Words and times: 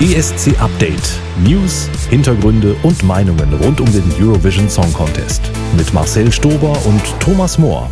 ESC 0.00 0.56
Update. 0.60 1.18
News, 1.42 1.90
Hintergründe 2.08 2.76
und 2.84 3.02
Meinungen 3.02 3.52
rund 3.54 3.80
um 3.80 3.92
den 3.92 4.04
Eurovision 4.20 4.68
Song 4.68 4.92
Contest. 4.92 5.42
Mit 5.76 5.92
Marcel 5.92 6.30
Stober 6.30 6.80
und 6.86 7.02
Thomas 7.18 7.58
Mohr. 7.58 7.90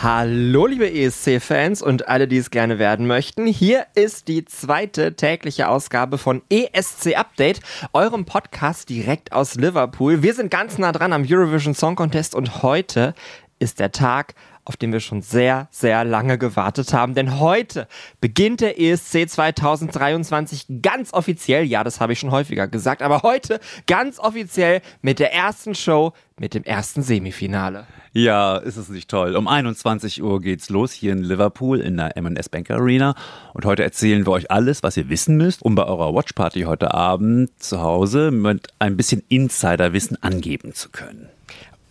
Hallo 0.00 0.66
liebe 0.66 0.88
ESC-Fans 0.88 1.82
und 1.82 2.06
alle, 2.06 2.28
die 2.28 2.36
es 2.36 2.52
gerne 2.52 2.78
werden 2.78 3.08
möchten. 3.08 3.48
Hier 3.48 3.86
ist 3.96 4.28
die 4.28 4.44
zweite 4.44 5.16
tägliche 5.16 5.68
Ausgabe 5.68 6.18
von 6.18 6.42
ESC 6.50 7.16
Update, 7.16 7.58
eurem 7.92 8.26
Podcast 8.26 8.88
direkt 8.88 9.32
aus 9.32 9.56
Liverpool. 9.56 10.22
Wir 10.22 10.34
sind 10.34 10.52
ganz 10.52 10.78
nah 10.78 10.92
dran 10.92 11.12
am 11.12 11.26
Eurovision 11.28 11.74
Song 11.74 11.96
Contest 11.96 12.36
und 12.36 12.62
heute 12.62 13.12
ist 13.58 13.80
der 13.80 13.90
Tag, 13.90 14.34
auf 14.70 14.76
den 14.76 14.92
wir 14.92 15.00
schon 15.00 15.20
sehr, 15.20 15.66
sehr 15.72 16.04
lange 16.04 16.38
gewartet 16.38 16.92
haben. 16.92 17.14
Denn 17.14 17.40
heute 17.40 17.88
beginnt 18.20 18.60
der 18.60 18.80
ESC 18.80 19.28
2023 19.28 20.66
ganz 20.80 21.12
offiziell. 21.12 21.64
Ja, 21.64 21.82
das 21.82 22.00
habe 22.00 22.12
ich 22.12 22.20
schon 22.20 22.30
häufiger 22.30 22.68
gesagt, 22.68 23.02
aber 23.02 23.22
heute 23.24 23.58
ganz 23.88 24.20
offiziell 24.20 24.80
mit 25.02 25.18
der 25.18 25.34
ersten 25.34 25.74
Show, 25.74 26.12
mit 26.38 26.54
dem 26.54 26.62
ersten 26.62 27.02
Semifinale. 27.02 27.88
Ja, 28.12 28.58
ist 28.58 28.76
es 28.76 28.88
nicht 28.88 29.10
toll. 29.10 29.34
Um 29.34 29.48
21 29.48 30.22
Uhr 30.22 30.40
geht's 30.40 30.70
los 30.70 30.92
hier 30.92 31.14
in 31.14 31.24
Liverpool 31.24 31.80
in 31.80 31.96
der 31.96 32.16
M&S 32.16 32.48
Bank 32.48 32.70
Arena. 32.70 33.16
Und 33.52 33.64
heute 33.64 33.82
erzählen 33.82 34.24
wir 34.24 34.30
euch 34.30 34.52
alles, 34.52 34.84
was 34.84 34.96
ihr 34.96 35.08
wissen 35.08 35.36
müsst, 35.36 35.62
um 35.62 35.74
bei 35.74 35.82
eurer 35.82 36.14
Watchparty 36.14 36.60
heute 36.60 36.94
Abend 36.94 37.50
zu 37.60 37.80
Hause 37.80 38.30
mit 38.30 38.68
ein 38.78 38.96
bisschen 38.96 39.24
Insiderwissen 39.28 40.16
angeben 40.22 40.74
zu 40.74 40.90
können. 40.90 41.28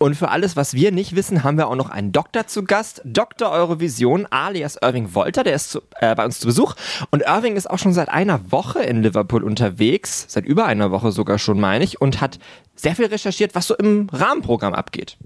Und 0.02 0.14
für 0.14 0.30
alles, 0.30 0.56
was 0.56 0.72
wir 0.72 0.92
nicht 0.92 1.14
wissen, 1.14 1.44
haben 1.44 1.58
wir 1.58 1.68
auch 1.68 1.76
noch 1.76 1.90
einen 1.90 2.10
Doktor 2.10 2.46
zu 2.46 2.64
Gast. 2.64 3.02
Dr. 3.04 3.50
Eurovision 3.50 4.26
alias 4.30 4.78
Irving 4.80 5.14
Wolter, 5.14 5.44
der 5.44 5.54
ist 5.54 5.72
zu, 5.72 5.82
äh, 6.00 6.14
bei 6.14 6.24
uns 6.24 6.40
zu 6.40 6.46
Besuch. 6.46 6.74
Und 7.10 7.20
Irving 7.20 7.54
ist 7.54 7.68
auch 7.68 7.78
schon 7.78 7.92
seit 7.92 8.08
einer 8.08 8.50
Woche 8.50 8.82
in 8.82 9.02
Liverpool 9.02 9.44
unterwegs, 9.44 10.24
seit 10.26 10.46
über 10.46 10.64
einer 10.64 10.90
Woche 10.90 11.12
sogar 11.12 11.38
schon, 11.38 11.60
meine 11.60 11.84
ich, 11.84 12.00
und 12.00 12.22
hat 12.22 12.38
sehr 12.76 12.96
viel 12.96 13.04
recherchiert, 13.04 13.54
was 13.54 13.66
so 13.66 13.76
im 13.76 14.08
Rahmenprogramm 14.10 14.72
abgeht. 14.72 15.18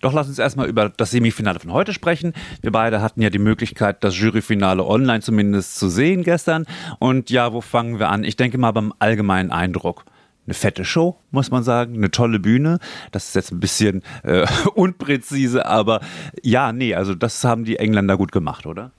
Doch 0.00 0.14
lass 0.14 0.26
uns 0.26 0.38
erstmal 0.38 0.68
über 0.68 0.88
das 0.88 1.10
Semifinale 1.10 1.60
von 1.60 1.74
heute 1.74 1.92
sprechen. 1.92 2.32
Wir 2.62 2.72
beide 2.72 3.02
hatten 3.02 3.20
ja 3.20 3.28
die 3.28 3.38
Möglichkeit, 3.38 4.02
das 4.04 4.18
Juryfinale 4.18 4.86
online 4.86 5.20
zumindest 5.20 5.78
zu 5.78 5.90
sehen 5.90 6.22
gestern. 6.22 6.64
Und 6.98 7.28
ja, 7.28 7.52
wo 7.52 7.60
fangen 7.60 7.98
wir 7.98 8.08
an? 8.08 8.24
Ich 8.24 8.36
denke 8.36 8.56
mal 8.56 8.72
beim 8.72 8.94
allgemeinen 8.98 9.50
Eindruck 9.50 10.06
eine 10.46 10.54
fette 10.54 10.84
Show, 10.84 11.16
muss 11.30 11.50
man 11.50 11.62
sagen, 11.62 11.94
eine 11.94 12.10
tolle 12.10 12.38
Bühne. 12.38 12.78
Das 13.12 13.28
ist 13.28 13.34
jetzt 13.34 13.52
ein 13.52 13.60
bisschen 13.60 14.02
äh, 14.22 14.46
unpräzise, 14.74 15.66
aber 15.66 16.00
ja, 16.42 16.72
nee, 16.72 16.94
also 16.94 17.14
das 17.14 17.44
haben 17.44 17.64
die 17.64 17.78
Engländer 17.78 18.16
gut 18.16 18.32
gemacht, 18.32 18.66
oder? 18.66 18.92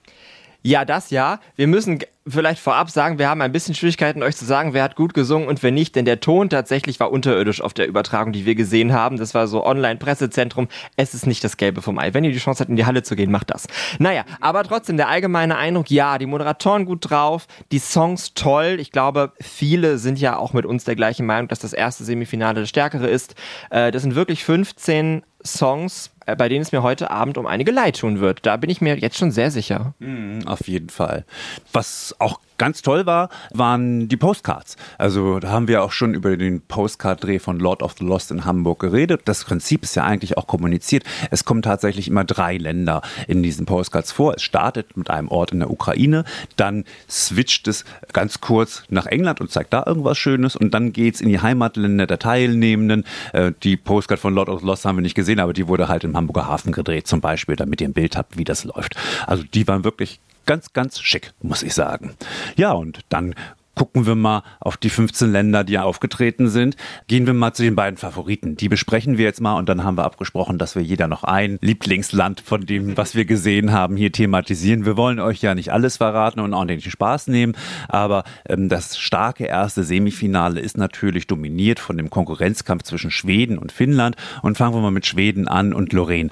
Ja, 0.66 0.84
das 0.84 1.10
ja. 1.10 1.38
Wir 1.54 1.68
müssen 1.68 2.00
vielleicht 2.26 2.60
vorab 2.60 2.90
sagen, 2.90 3.20
wir 3.20 3.28
haben 3.28 3.40
ein 3.40 3.52
bisschen 3.52 3.76
Schwierigkeiten, 3.76 4.24
euch 4.24 4.36
zu 4.36 4.44
sagen, 4.44 4.74
wer 4.74 4.82
hat 4.82 4.96
gut 4.96 5.14
gesungen 5.14 5.46
und 5.46 5.62
wer 5.62 5.70
nicht, 5.70 5.94
denn 5.94 6.04
der 6.04 6.18
Ton 6.18 6.50
tatsächlich 6.50 6.98
war 6.98 7.12
unterirdisch 7.12 7.60
auf 7.60 7.72
der 7.72 7.86
Übertragung, 7.86 8.32
die 8.32 8.46
wir 8.46 8.56
gesehen 8.56 8.92
haben. 8.92 9.16
Das 9.16 9.32
war 9.32 9.46
so 9.46 9.64
Online-Pressezentrum. 9.64 10.66
Es 10.96 11.14
ist 11.14 11.24
nicht 11.24 11.44
das 11.44 11.56
Gelbe 11.56 11.82
vom 11.82 12.00
Ei. 12.00 12.14
Wenn 12.14 12.24
ihr 12.24 12.32
die 12.32 12.38
Chance 12.38 12.64
habt, 12.64 12.70
in 12.70 12.74
die 12.74 12.84
Halle 12.84 13.04
zu 13.04 13.14
gehen, 13.14 13.30
macht 13.30 13.50
das. 13.50 13.68
Naja, 14.00 14.24
aber 14.40 14.64
trotzdem, 14.64 14.96
der 14.96 15.06
allgemeine 15.06 15.56
Eindruck, 15.56 15.88
ja, 15.88 16.18
die 16.18 16.26
Moderatoren 16.26 16.84
gut 16.84 17.10
drauf, 17.10 17.46
die 17.70 17.78
Songs 17.78 18.34
toll. 18.34 18.78
Ich 18.80 18.90
glaube, 18.90 19.34
viele 19.40 19.98
sind 19.98 20.18
ja 20.18 20.36
auch 20.36 20.52
mit 20.52 20.66
uns 20.66 20.82
der 20.82 20.96
gleichen 20.96 21.26
Meinung, 21.26 21.46
dass 21.46 21.60
das 21.60 21.74
erste 21.74 22.02
Semifinale 22.02 22.62
das 22.62 22.70
stärkere 22.70 23.06
ist. 23.06 23.36
Äh, 23.70 23.92
das 23.92 24.02
sind 24.02 24.16
wirklich 24.16 24.42
15 24.42 25.22
Songs, 25.44 26.10
bei 26.34 26.48
denen 26.48 26.62
es 26.62 26.72
mir 26.72 26.82
heute 26.82 27.10
Abend 27.10 27.38
um 27.38 27.46
einige 27.46 27.70
leid 27.70 27.98
tun 28.00 28.20
wird. 28.20 28.44
Da 28.44 28.56
bin 28.56 28.70
ich 28.70 28.80
mir 28.80 28.98
jetzt 28.98 29.16
schon 29.16 29.30
sehr 29.30 29.50
sicher. 29.50 29.94
Mm, 30.00 30.40
auf 30.46 30.66
jeden 30.66 30.88
Fall. 30.88 31.24
Was 31.72 32.14
auch 32.18 32.40
ganz 32.58 32.82
toll 32.82 33.06
war, 33.06 33.28
waren 33.52 34.08
die 34.08 34.16
Postcards. 34.16 34.76
Also 34.98 35.40
da 35.40 35.50
haben 35.50 35.68
wir 35.68 35.82
auch 35.82 35.92
schon 35.92 36.14
über 36.14 36.36
den 36.36 36.60
Postcard-Dreh 36.60 37.38
von 37.38 37.58
Lord 37.58 37.82
of 37.82 37.94
the 37.98 38.04
Lost 38.04 38.30
in 38.30 38.44
Hamburg 38.44 38.80
geredet. 38.80 39.22
Das 39.24 39.44
Prinzip 39.44 39.82
ist 39.82 39.94
ja 39.96 40.04
eigentlich 40.04 40.36
auch 40.36 40.46
kommuniziert. 40.46 41.04
Es 41.30 41.44
kommen 41.44 41.62
tatsächlich 41.62 42.08
immer 42.08 42.24
drei 42.24 42.56
Länder 42.56 43.02
in 43.26 43.42
diesen 43.42 43.66
Postcards 43.66 44.12
vor. 44.12 44.34
Es 44.34 44.42
startet 44.42 44.96
mit 44.96 45.10
einem 45.10 45.28
Ort 45.28 45.52
in 45.52 45.60
der 45.60 45.70
Ukraine, 45.70 46.24
dann 46.56 46.84
switcht 47.08 47.68
es 47.68 47.84
ganz 48.12 48.40
kurz 48.40 48.84
nach 48.88 49.06
England 49.06 49.40
und 49.40 49.50
zeigt 49.50 49.72
da 49.72 49.84
irgendwas 49.86 50.18
Schönes 50.18 50.56
und 50.56 50.74
dann 50.74 50.92
geht 50.92 51.16
es 51.16 51.20
in 51.20 51.28
die 51.28 51.40
Heimatländer 51.40 52.06
der 52.06 52.18
Teilnehmenden. 52.18 53.04
Äh, 53.32 53.52
die 53.62 53.76
Postcard 53.76 54.20
von 54.20 54.34
Lord 54.34 54.48
of 54.48 54.60
the 54.60 54.66
Lost 54.66 54.84
haben 54.84 54.96
wir 54.96 55.02
nicht 55.02 55.14
gesehen, 55.14 55.40
aber 55.40 55.52
die 55.52 55.68
wurde 55.68 55.88
halt 55.88 56.04
im 56.04 56.16
Hamburger 56.16 56.48
Hafen 56.48 56.72
gedreht 56.72 57.06
zum 57.06 57.20
Beispiel, 57.20 57.56
damit 57.56 57.80
ihr 57.80 57.88
ein 57.88 57.92
Bild 57.92 58.16
habt, 58.16 58.36
wie 58.36 58.44
das 58.44 58.64
läuft. 58.64 58.96
Also 59.26 59.42
die 59.42 59.66
waren 59.68 59.84
wirklich 59.84 60.20
ganz, 60.46 60.72
ganz 60.72 61.00
schick, 61.00 61.32
muss 61.42 61.62
ich 61.62 61.74
sagen. 61.74 62.16
Ja, 62.56 62.72
und 62.72 63.00
dann 63.08 63.34
gucken 63.76 64.06
wir 64.06 64.16
mal 64.16 64.42
auf 64.58 64.76
die 64.76 64.90
15 64.90 65.30
Länder, 65.30 65.62
die 65.62 65.78
aufgetreten 65.78 66.48
sind. 66.48 66.76
Gehen 67.06 67.26
wir 67.26 67.34
mal 67.34 67.52
zu 67.52 67.62
den 67.62 67.76
beiden 67.76 67.98
Favoriten. 67.98 68.56
Die 68.56 68.68
besprechen 68.68 69.18
wir 69.18 69.26
jetzt 69.26 69.40
mal 69.40 69.54
und 69.56 69.68
dann 69.68 69.84
haben 69.84 69.98
wir 69.98 70.04
abgesprochen, 70.04 70.58
dass 70.58 70.74
wir 70.74 70.82
jeder 70.82 71.06
noch 71.06 71.22
ein 71.22 71.58
Lieblingsland 71.60 72.40
von 72.40 72.62
dem, 72.62 72.96
was 72.96 73.14
wir 73.14 73.26
gesehen 73.26 73.72
haben, 73.72 73.96
hier 73.96 74.10
thematisieren. 74.10 74.86
Wir 74.86 74.96
wollen 74.96 75.20
euch 75.20 75.42
ja 75.42 75.54
nicht 75.54 75.72
alles 75.72 75.98
verraten 75.98 76.40
und 76.40 76.54
auch 76.54 76.64
nicht 76.64 76.90
Spaß 76.90 77.28
nehmen, 77.28 77.54
aber 77.88 78.24
ähm, 78.48 78.68
das 78.68 78.98
starke 78.98 79.44
erste 79.44 79.84
Semifinale 79.84 80.60
ist 80.60 80.78
natürlich 80.78 81.26
dominiert 81.26 81.78
von 81.78 81.98
dem 81.98 82.08
Konkurrenzkampf 82.08 82.82
zwischen 82.82 83.10
Schweden 83.10 83.58
und 83.58 83.72
Finnland. 83.72 84.16
Und 84.42 84.56
fangen 84.56 84.74
wir 84.74 84.80
mal 84.80 84.90
mit 84.90 85.06
Schweden 85.06 85.48
an 85.48 85.74
und 85.74 85.92
Lorraine. 85.92 86.30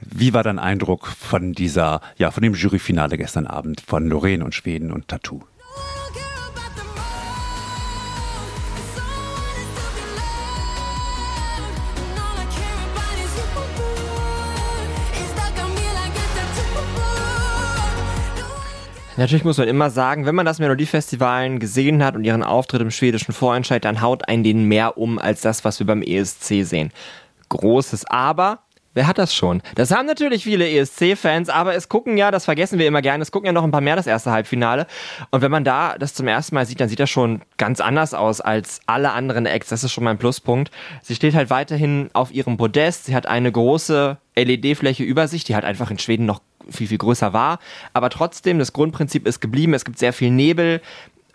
Wie 0.00 0.32
war 0.32 0.42
dein 0.42 0.58
Eindruck 0.58 1.06
von 1.06 1.52
dieser, 1.52 2.00
ja, 2.16 2.30
von 2.30 2.42
dem 2.42 2.54
Juryfinale 2.54 3.18
gestern 3.18 3.46
Abend 3.46 3.82
von 3.86 4.08
Lorraine 4.08 4.44
und 4.44 4.54
Schweden 4.54 4.90
und 4.90 5.08
Tattoo? 5.08 5.42
Natürlich 19.16 19.44
muss 19.44 19.56
man 19.56 19.66
immer 19.66 19.88
sagen, 19.88 20.26
wenn 20.26 20.34
man 20.34 20.44
das 20.44 20.58
Melodiefestivalen 20.58 21.58
gesehen 21.58 22.04
hat 22.04 22.16
und 22.16 22.24
ihren 22.24 22.42
Auftritt 22.42 22.82
im 22.82 22.90
schwedischen 22.90 23.32
Vorentscheid, 23.32 23.82
dann 23.84 24.02
haut 24.02 24.28
einen 24.28 24.44
den 24.44 24.64
mehr 24.64 24.98
um 24.98 25.18
als 25.18 25.40
das, 25.40 25.64
was 25.64 25.78
wir 25.78 25.86
beim 25.86 26.02
ESC 26.02 26.64
sehen. 26.64 26.92
Großes 27.48 28.04
Aber, 28.06 28.60
Wer 28.96 29.06
hat 29.06 29.18
das 29.18 29.34
schon? 29.34 29.60
Das 29.74 29.90
haben 29.90 30.06
natürlich 30.06 30.44
viele 30.44 30.66
ESC-Fans, 30.70 31.50
aber 31.50 31.74
es 31.74 31.90
gucken 31.90 32.16
ja, 32.16 32.30
das 32.30 32.46
vergessen 32.46 32.78
wir 32.78 32.86
immer 32.86 33.02
gerne, 33.02 33.20
es 33.20 33.30
gucken 33.30 33.44
ja 33.44 33.52
noch 33.52 33.62
ein 33.62 33.70
paar 33.70 33.82
mehr 33.82 33.94
das 33.94 34.06
erste 34.06 34.30
Halbfinale. 34.30 34.86
Und 35.30 35.42
wenn 35.42 35.50
man 35.50 35.64
da 35.64 35.98
das 35.98 36.14
zum 36.14 36.26
ersten 36.26 36.54
Mal 36.54 36.64
sieht, 36.64 36.80
dann 36.80 36.88
sieht 36.88 37.00
das 37.00 37.10
schon 37.10 37.42
ganz 37.58 37.82
anders 37.82 38.14
aus 38.14 38.40
als 38.40 38.80
alle 38.86 39.12
anderen 39.12 39.44
Acts. 39.44 39.68
Das 39.68 39.84
ist 39.84 39.92
schon 39.92 40.04
mein 40.04 40.16
Pluspunkt. 40.16 40.70
Sie 41.02 41.14
steht 41.14 41.34
halt 41.34 41.50
weiterhin 41.50 42.08
auf 42.14 42.32
ihrem 42.32 42.56
Podest. 42.56 43.04
Sie 43.04 43.14
hat 43.14 43.26
eine 43.26 43.52
große 43.52 44.16
LED-Fläche 44.34 45.04
über 45.04 45.28
sich, 45.28 45.44
die 45.44 45.54
halt 45.54 45.66
einfach 45.66 45.90
in 45.90 45.98
Schweden 45.98 46.24
noch 46.24 46.40
viel, 46.68 46.86
viel 46.86 46.98
größer 46.98 47.32
war. 47.32 47.58
Aber 47.92 48.10
trotzdem, 48.10 48.58
das 48.58 48.72
Grundprinzip 48.72 49.26
ist 49.26 49.40
geblieben. 49.40 49.74
Es 49.74 49.84
gibt 49.84 49.98
sehr 49.98 50.12
viel 50.12 50.30
Nebel 50.30 50.80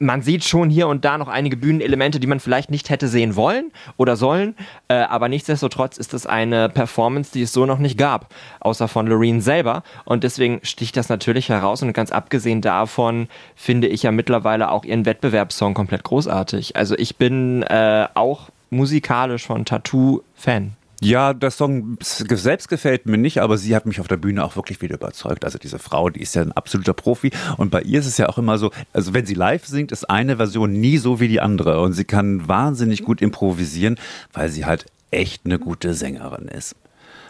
man 0.02 0.24
sieht 0.24 0.44
schon 0.44 0.70
hier 0.70 0.88
und 0.88 1.06
da 1.06 1.18
noch 1.18 1.28
einige 1.28 1.56
Bühnenelemente, 1.56 2.20
die 2.20 2.28
man 2.28 2.40
vielleicht 2.40 2.72
nicht 2.72 2.90
hätte 2.90 3.08
sehen 3.08 3.36
wollen 3.36 3.72
oder 3.98 4.16
sollen, 4.16 4.56
äh, 4.88 4.96
aber 4.96 5.30
nichtsdestotrotz 5.30 5.98
ist 5.98 6.14
es 6.14 6.26
eine 6.26 6.70
Performance, 6.70 7.32
die 7.32 7.44
es 7.44 7.54
so 7.54 7.66
noch 7.66 7.78
nicht 7.78 7.98
gab, 7.98 8.34
außer 8.60 8.88
von 8.88 9.08
Loreen 9.08 9.42
selber 9.42 9.84
und 10.04 10.24
deswegen 10.24 10.60
sticht 10.64 10.98
das 10.98 11.10
natürlich 11.10 11.50
heraus 11.50 11.84
und 11.84 11.94
ganz 11.94 12.12
abgesehen 12.12 12.62
davon 12.62 13.28
finde 13.56 13.88
ich 13.88 14.04
ja 14.04 14.12
mittlerweile 14.12 14.72
auch 14.72 14.84
ihren 14.84 15.06
Wettbewerbssong 15.06 15.76
komplett 15.76 16.04
großartig. 16.04 16.76
Also 16.76 16.98
ich 16.98 17.18
bin 17.18 17.62
äh, 17.64 18.08
auch 18.16 18.50
musikalisch 18.72 19.46
von 19.46 19.66
Tattoo 19.66 20.22
Fan. 20.36 20.74
Ja, 21.04 21.34
der 21.34 21.50
Song 21.50 21.98
selbst 22.00 22.68
gefällt 22.68 23.08
mir 23.08 23.18
nicht, 23.18 23.42
aber 23.42 23.58
sie 23.58 23.76
hat 23.76 23.88
mich 23.88 24.00
auf 24.00 24.08
der 24.08 24.18
Bühne 24.18 24.44
auch 24.44 24.56
wirklich 24.56 24.84
wieder 24.84 24.96
überzeugt. 24.96 25.44
Also 25.44 25.58
diese 25.58 25.80
Frau, 25.80 26.12
die 26.12 26.22
ist 26.22 26.36
ja 26.36 26.44
ein 26.44 26.52
absoluter 26.52 26.94
Profi 26.94 27.32
und 27.58 27.72
bei 27.72 27.82
ihr 27.82 28.02
ist 28.02 28.06
es 28.06 28.20
ja 28.20 28.30
auch 28.30 28.38
immer 28.38 28.60
so, 28.60 28.70
also 28.94 29.12
wenn 29.12 29.26
sie 29.26 29.34
live 29.34 29.66
singt, 29.66 29.92
ist 29.92 30.08
eine 30.12 30.38
Version 30.38 30.74
nie 30.74 31.00
so 31.00 31.20
wie 31.20 31.28
die 31.28 31.42
andere 31.42 31.82
und 31.82 31.94
sie 31.94 32.06
kann 32.06 32.48
wahnsinnig 32.48 33.04
gut 33.04 33.20
improvisieren, 33.20 33.98
weil 34.32 34.50
sie 34.50 34.66
halt 34.66 34.86
echt 35.10 35.44
eine 35.46 35.58
gute 35.58 35.96
Sängerin 35.96 36.48
ist. 36.48 36.76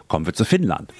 Kommen 0.09 0.25
wir 0.25 0.33
zu 0.33 0.43
Finnland. 0.43 0.91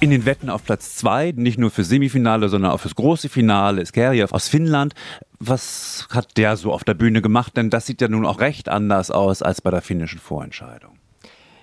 In 0.00 0.10
den 0.10 0.24
Wetten 0.24 0.48
auf 0.50 0.64
Platz 0.64 0.96
zwei, 0.96 1.32
nicht 1.34 1.58
nur 1.58 1.70
für 1.70 1.84
Semifinale, 1.84 2.48
sondern 2.48 2.70
auch 2.70 2.80
fürs 2.80 2.94
große 2.94 3.28
Finale, 3.28 3.82
ist 3.82 3.92
Kerjev 3.92 4.32
aus 4.32 4.48
Finnland. 4.48 4.94
Was 5.40 6.06
hat 6.10 6.36
der 6.36 6.56
so 6.56 6.72
auf 6.72 6.84
der 6.84 6.94
Bühne 6.94 7.22
gemacht? 7.22 7.56
Denn 7.56 7.70
das 7.70 7.86
sieht 7.86 8.00
ja 8.00 8.08
nun 8.08 8.26
auch 8.26 8.40
recht 8.40 8.68
anders 8.68 9.10
aus 9.10 9.42
als 9.42 9.60
bei 9.60 9.70
der 9.70 9.82
finnischen 9.82 10.20
Vorentscheidung. 10.20 10.92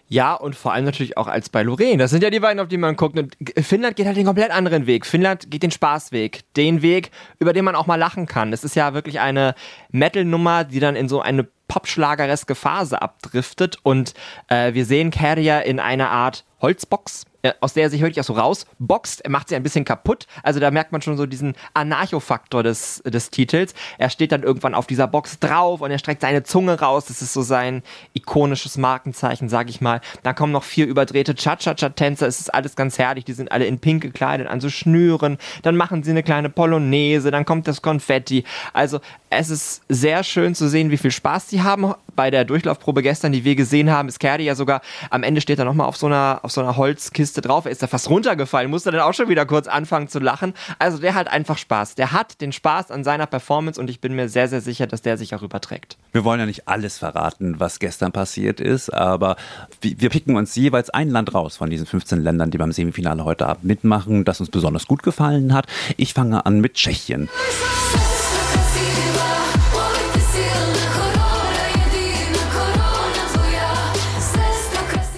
Ja, 0.07 0.35
und 0.35 0.55
vor 0.55 0.71
allem 0.71 0.85
natürlich 0.85 1.17
auch 1.17 1.27
als 1.27 1.49
bei 1.49 1.63
Lorraine. 1.63 1.97
Das 1.97 2.11
sind 2.11 2.21
ja 2.21 2.29
die 2.29 2.39
beiden, 2.39 2.59
auf 2.59 2.67
die 2.67 2.77
man 2.77 2.95
guckt. 2.95 3.17
Und 3.17 3.35
Finnland 3.57 3.95
geht 3.95 4.05
halt 4.05 4.17
den 4.17 4.25
komplett 4.25 4.51
anderen 4.51 4.85
Weg. 4.85 5.05
Finnland 5.05 5.49
geht 5.49 5.63
den 5.63 5.71
Spaßweg. 5.71 6.43
Den 6.55 6.83
Weg, 6.83 7.09
über 7.39 7.53
den 7.53 7.65
man 7.65 7.75
auch 7.75 7.87
mal 7.87 7.95
lachen 7.95 8.27
kann. 8.27 8.53
Es 8.53 8.63
ist 8.63 8.75
ja 8.75 8.93
wirklich 8.93 9.19
eine 9.19 9.55
Metal-Nummer, 9.91 10.63
die 10.63 10.79
dann 10.79 10.95
in 10.95 11.09
so 11.09 11.21
eine 11.21 11.47
Popschlagereske 11.67 12.53
Phase 12.53 13.01
abdriftet. 13.01 13.77
Und 13.81 14.13
äh, 14.47 14.75
wir 14.75 14.85
sehen 14.85 15.09
Carrier 15.09 15.63
in 15.63 15.79
einer 15.79 16.11
Art 16.11 16.45
Holzbox 16.61 17.25
aus 17.59 17.73
der 17.73 17.83
er 17.83 17.89
sich 17.89 18.01
wirklich 18.01 18.19
auch 18.19 18.25
so 18.25 18.33
rausboxt. 18.33 19.21
Er 19.21 19.29
macht 19.29 19.49
sie 19.49 19.55
ein 19.55 19.63
bisschen 19.63 19.85
kaputt. 19.85 20.27
Also 20.43 20.59
da 20.59 20.71
merkt 20.71 20.91
man 20.91 21.01
schon 21.01 21.17
so 21.17 21.25
diesen 21.25 21.55
Anarcho-Faktor 21.73 22.63
des, 22.63 23.01
des 23.05 23.29
Titels. 23.29 23.73
Er 23.97 24.09
steht 24.09 24.31
dann 24.31 24.43
irgendwann 24.43 24.73
auf 24.73 24.87
dieser 24.87 25.07
Box 25.07 25.39
drauf 25.39 25.81
und 25.81 25.91
er 25.91 25.99
streckt 25.99 26.21
seine 26.21 26.43
Zunge 26.43 26.79
raus. 26.79 27.05
Das 27.05 27.21
ist 27.21 27.33
so 27.33 27.41
sein 27.41 27.83
ikonisches 28.13 28.77
Markenzeichen, 28.77 29.49
sag 29.49 29.69
ich 29.69 29.81
mal. 29.81 30.01
Dann 30.23 30.35
kommen 30.35 30.51
noch 30.51 30.63
vier 30.63 30.87
überdrehte 30.87 31.35
Cha-Cha-Cha-Tänzer. 31.35 32.27
Es 32.27 32.39
ist 32.39 32.53
alles 32.53 32.75
ganz 32.75 32.97
herrlich. 32.97 33.25
Die 33.25 33.33
sind 33.33 33.51
alle 33.51 33.65
in 33.65 33.79
pink 33.79 34.01
gekleidet, 34.01 34.47
an 34.47 34.61
so 34.61 34.69
Schnüren. 34.69 35.37
Dann 35.63 35.75
machen 35.75 36.03
sie 36.03 36.11
eine 36.11 36.23
kleine 36.23 36.49
Polonaise. 36.49 37.31
Dann 37.31 37.45
kommt 37.45 37.67
das 37.67 37.81
Konfetti. 37.81 38.43
Also 38.73 38.99
es 39.29 39.49
ist 39.49 39.81
sehr 39.89 40.23
schön 40.23 40.55
zu 40.55 40.69
sehen, 40.69 40.91
wie 40.91 40.97
viel 40.97 41.11
Spaß 41.11 41.49
sie 41.49 41.61
haben. 41.61 41.93
Bei 42.15 42.31
der 42.31 42.45
Durchlaufprobe 42.45 43.01
gestern, 43.01 43.31
die 43.31 43.43
wir 43.43 43.55
gesehen 43.55 43.91
haben, 43.91 44.07
ist 44.07 44.19
Kerdi 44.19 44.45
ja 44.45 44.55
sogar 44.55 44.81
am 45.09 45.23
Ende 45.23 45.41
steht 45.41 45.59
er 45.59 45.65
nochmal 45.65 45.87
auf 45.87 45.97
so 45.97 46.07
einer, 46.07 46.39
auf 46.43 46.51
so 46.51 46.61
einer 46.61 46.77
Holzkiste 46.77 47.34
drauf. 47.41 47.65
Er 47.65 47.71
ist 47.71 47.83
da 47.83 47.87
fast 47.87 48.09
runtergefallen, 48.09 48.69
musste 48.69 48.91
dann 48.91 49.01
auch 49.01 49.13
schon 49.13 49.29
wieder 49.29 49.45
kurz 49.45 49.67
anfangen 49.67 50.07
zu 50.07 50.19
lachen. 50.19 50.53
Also 50.79 50.97
der 50.97 51.15
hat 51.15 51.27
einfach 51.27 51.57
Spaß. 51.57 51.95
Der 51.95 52.11
hat 52.11 52.41
den 52.41 52.51
Spaß 52.51 52.91
an 52.91 53.03
seiner 53.03 53.25
Performance 53.25 53.79
und 53.79 53.89
ich 53.89 54.01
bin 54.01 54.15
mir 54.15 54.29
sehr, 54.29 54.47
sehr 54.47 54.61
sicher, 54.61 54.87
dass 54.87 55.01
der 55.01 55.17
sich 55.17 55.35
auch 55.35 55.41
überträgt. 55.41 55.97
Wir 56.11 56.23
wollen 56.23 56.39
ja 56.39 56.45
nicht 56.45 56.67
alles 56.67 56.97
verraten, 56.97 57.59
was 57.59 57.79
gestern 57.79 58.11
passiert 58.11 58.59
ist, 58.59 58.93
aber 58.93 59.35
wir 59.81 60.09
picken 60.09 60.35
uns 60.35 60.55
jeweils 60.55 60.89
ein 60.89 61.09
Land 61.09 61.33
raus 61.33 61.57
von 61.57 61.69
diesen 61.69 61.85
15 61.85 62.21
Ländern, 62.21 62.51
die 62.51 62.57
beim 62.57 62.71
Semifinale 62.71 63.25
heute 63.25 63.47
Abend 63.47 63.65
mitmachen, 63.65 64.25
das 64.25 64.39
uns 64.39 64.49
besonders 64.49 64.87
gut 64.87 65.03
gefallen 65.03 65.53
hat. 65.53 65.67
Ich 65.97 66.13
fange 66.13 66.45
an 66.45 66.61
mit 66.61 66.75
Tschechien. 66.75 67.29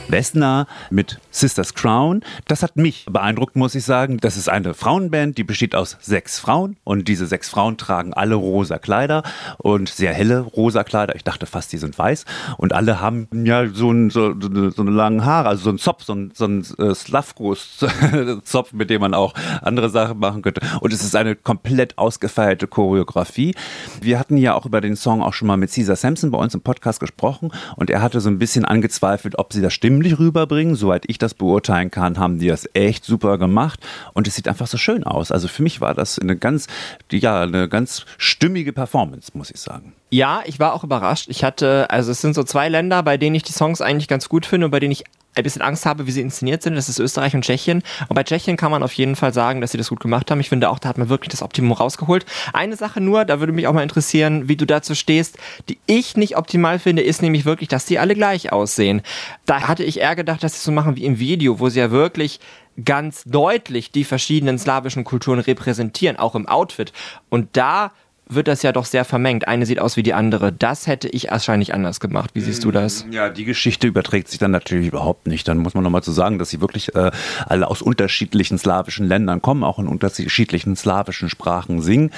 Wessner 0.09 0.67
mit 0.89 1.19
Sisters 1.31 1.73
Crown. 1.73 2.21
Das 2.47 2.63
hat 2.63 2.77
mich 2.77 3.05
beeindruckt, 3.09 3.55
muss 3.55 3.75
ich 3.75 3.83
sagen. 3.83 4.17
Das 4.17 4.37
ist 4.37 4.49
eine 4.49 4.73
Frauenband, 4.73 5.37
die 5.37 5.43
besteht 5.43 5.75
aus 5.75 5.97
sechs 5.99 6.39
Frauen 6.39 6.77
und 6.83 7.07
diese 7.07 7.27
sechs 7.27 7.49
Frauen 7.49 7.77
tragen 7.77 8.13
alle 8.13 8.35
rosa 8.35 8.77
Kleider 8.77 9.23
und 9.57 9.89
sehr 9.89 10.13
helle 10.13 10.39
rosa 10.39 10.83
Kleider. 10.83 11.15
Ich 11.15 11.23
dachte 11.23 11.45
fast, 11.45 11.71
die 11.73 11.77
sind 11.77 11.97
weiß 11.97 12.25
und 12.57 12.73
alle 12.73 13.01
haben 13.01 13.27
ja 13.45 13.67
so, 13.67 13.91
ein, 13.91 14.09
so, 14.09 14.33
so 14.39 14.81
eine 14.81 14.91
langen 14.91 15.25
Haare, 15.25 15.49
also 15.49 15.63
so 15.65 15.69
ein 15.71 15.77
Zopf, 15.77 16.03
so 16.03 16.13
ein, 16.13 16.31
so 16.33 16.45
ein 16.45 16.65
äh, 16.79 16.95
Slavkos-Zopf, 16.95 18.73
mit 18.73 18.89
dem 18.89 19.01
man 19.01 19.13
auch 19.13 19.33
andere 19.61 19.89
Sachen 19.89 20.19
machen 20.19 20.41
könnte. 20.41 20.61
Und 20.81 20.93
es 20.93 21.03
ist 21.03 21.15
eine 21.15 21.35
komplett 21.35 21.97
ausgefeilte 21.97 22.67
Choreografie. 22.67 23.55
Wir 24.01 24.19
hatten 24.19 24.37
ja 24.37 24.53
auch 24.53 24.65
über 24.65 24.81
den 24.81 24.95
Song 24.95 25.21
auch 25.21 25.33
schon 25.33 25.47
mal 25.47 25.57
mit 25.57 25.71
Caesar 25.71 25.95
Sampson 25.95 26.31
bei 26.31 26.37
uns 26.37 26.53
im 26.53 26.61
Podcast 26.61 26.99
gesprochen 26.99 27.51
und 27.75 27.89
er 27.89 28.01
hatte 28.01 28.21
so 28.21 28.29
ein 28.29 28.39
bisschen 28.39 28.65
angezweifelt, 28.65 29.37
ob 29.37 29.53
sie 29.53 29.61
das 29.61 29.73
stimmt 29.73 29.97
stimmlich 30.07 30.19
rüberbringen. 30.19 30.75
Soweit 30.75 31.03
ich 31.07 31.17
das 31.17 31.33
beurteilen 31.33 31.91
kann, 31.91 32.17
haben 32.17 32.39
die 32.39 32.47
das 32.47 32.69
echt 32.73 33.05
super 33.05 33.37
gemacht 33.37 33.79
und 34.13 34.27
es 34.27 34.35
sieht 34.35 34.47
einfach 34.47 34.67
so 34.67 34.77
schön 34.77 35.03
aus. 35.03 35.31
Also 35.31 35.47
für 35.47 35.63
mich 35.63 35.81
war 35.81 35.93
das 35.93 36.19
eine 36.19 36.35
ganz, 36.35 36.67
ja, 37.11 37.41
eine 37.41 37.67
ganz 37.69 38.05
stimmige 38.17 38.73
Performance, 38.73 39.31
muss 39.33 39.51
ich 39.51 39.59
sagen. 39.59 39.93
Ja, 40.09 40.41
ich 40.45 40.59
war 40.59 40.73
auch 40.73 40.83
überrascht. 40.83 41.27
Ich 41.29 41.43
hatte, 41.43 41.89
also 41.89 42.11
es 42.11 42.21
sind 42.21 42.33
so 42.33 42.43
zwei 42.43 42.69
Länder, 42.69 43.03
bei 43.03 43.17
denen 43.17 43.35
ich 43.35 43.43
die 43.43 43.51
Songs 43.51 43.81
eigentlich 43.81 44.07
ganz 44.07 44.29
gut 44.29 44.45
finde 44.45 44.65
und 44.65 44.71
bei 44.71 44.79
denen 44.79 44.93
ich 44.93 45.03
ein 45.37 45.43
bisschen 45.43 45.61
Angst 45.61 45.85
habe, 45.85 46.07
wie 46.07 46.11
sie 46.11 46.21
inszeniert 46.21 46.63
sind. 46.63 46.75
Das 46.75 46.89
ist 46.89 46.99
Österreich 46.99 47.35
und 47.35 47.43
Tschechien. 47.43 47.83
Und 48.07 48.15
bei 48.15 48.23
Tschechien 48.23 48.57
kann 48.57 48.71
man 48.71 48.83
auf 48.83 48.93
jeden 48.93 49.15
Fall 49.15 49.33
sagen, 49.33 49.61
dass 49.61 49.71
sie 49.71 49.77
das 49.77 49.89
gut 49.89 49.99
gemacht 49.99 50.29
haben. 50.31 50.39
Ich 50.39 50.49
finde 50.49 50.69
auch, 50.69 50.79
da 50.79 50.89
hat 50.89 50.97
man 50.97 51.09
wirklich 51.09 51.29
das 51.29 51.41
Optimum 51.41 51.71
rausgeholt. 51.71 52.25
Eine 52.53 52.75
Sache 52.75 53.01
nur, 53.01 53.25
da 53.25 53.39
würde 53.39 53.53
mich 53.53 53.67
auch 53.67 53.73
mal 53.73 53.83
interessieren, 53.83 54.47
wie 54.47 54.55
du 54.55 54.65
dazu 54.65 54.95
stehst, 54.95 55.37
die 55.69 55.77
ich 55.85 56.17
nicht 56.17 56.37
optimal 56.37 56.79
finde, 56.79 57.01
ist 57.01 57.21
nämlich 57.21 57.45
wirklich, 57.45 57.69
dass 57.69 57.85
die 57.85 57.99
alle 57.99 58.15
gleich 58.15 58.51
aussehen. 58.51 59.01
Da 59.45 59.67
hatte 59.67 59.83
ich 59.83 59.99
eher 59.99 60.15
gedacht, 60.15 60.43
dass 60.43 60.53
sie 60.53 60.65
so 60.65 60.71
machen 60.71 60.95
wie 60.95 61.05
im 61.05 61.19
Video, 61.19 61.59
wo 61.59 61.69
sie 61.69 61.79
ja 61.79 61.91
wirklich 61.91 62.39
ganz 62.83 63.23
deutlich 63.25 63.91
die 63.91 64.03
verschiedenen 64.03 64.59
slawischen 64.59 65.03
Kulturen 65.03 65.39
repräsentieren, 65.39 66.17
auch 66.17 66.35
im 66.35 66.47
Outfit. 66.47 66.93
Und 67.29 67.49
da 67.57 67.91
wird 68.29 68.47
das 68.47 68.61
ja 68.61 68.71
doch 68.71 68.85
sehr 68.85 69.05
vermengt. 69.05 69.47
Eine 69.47 69.65
sieht 69.65 69.79
aus 69.79 69.97
wie 69.97 70.03
die 70.03 70.13
andere. 70.13 70.51
Das 70.51 70.87
hätte 70.87 71.07
ich 71.07 71.29
wahrscheinlich 71.31 71.73
anders 71.73 71.99
gemacht. 71.99 72.31
Wie 72.33 72.41
siehst 72.41 72.63
du 72.63 72.71
das? 72.71 73.05
Mm, 73.05 73.11
ja, 73.11 73.29
die 73.29 73.45
Geschichte 73.45 73.87
überträgt 73.87 74.27
sich 74.27 74.39
dann 74.39 74.51
natürlich 74.51 74.87
überhaupt 74.87 75.27
nicht. 75.27 75.47
Dann 75.47 75.57
muss 75.57 75.73
man 75.73 75.83
nochmal 75.83 76.03
zu 76.03 76.11
sagen, 76.11 76.39
dass 76.39 76.49
sie 76.49 76.61
wirklich 76.61 76.93
äh, 76.95 77.11
alle 77.45 77.67
aus 77.67 77.81
unterschiedlichen 77.81 78.57
slawischen 78.57 79.07
Ländern 79.07 79.41
kommen, 79.41 79.63
auch 79.63 79.79
in 79.79 79.87
unterschiedlichen 79.87 80.75
slawischen 80.75 81.29
Sprachen 81.29 81.81
singen. 81.81 82.11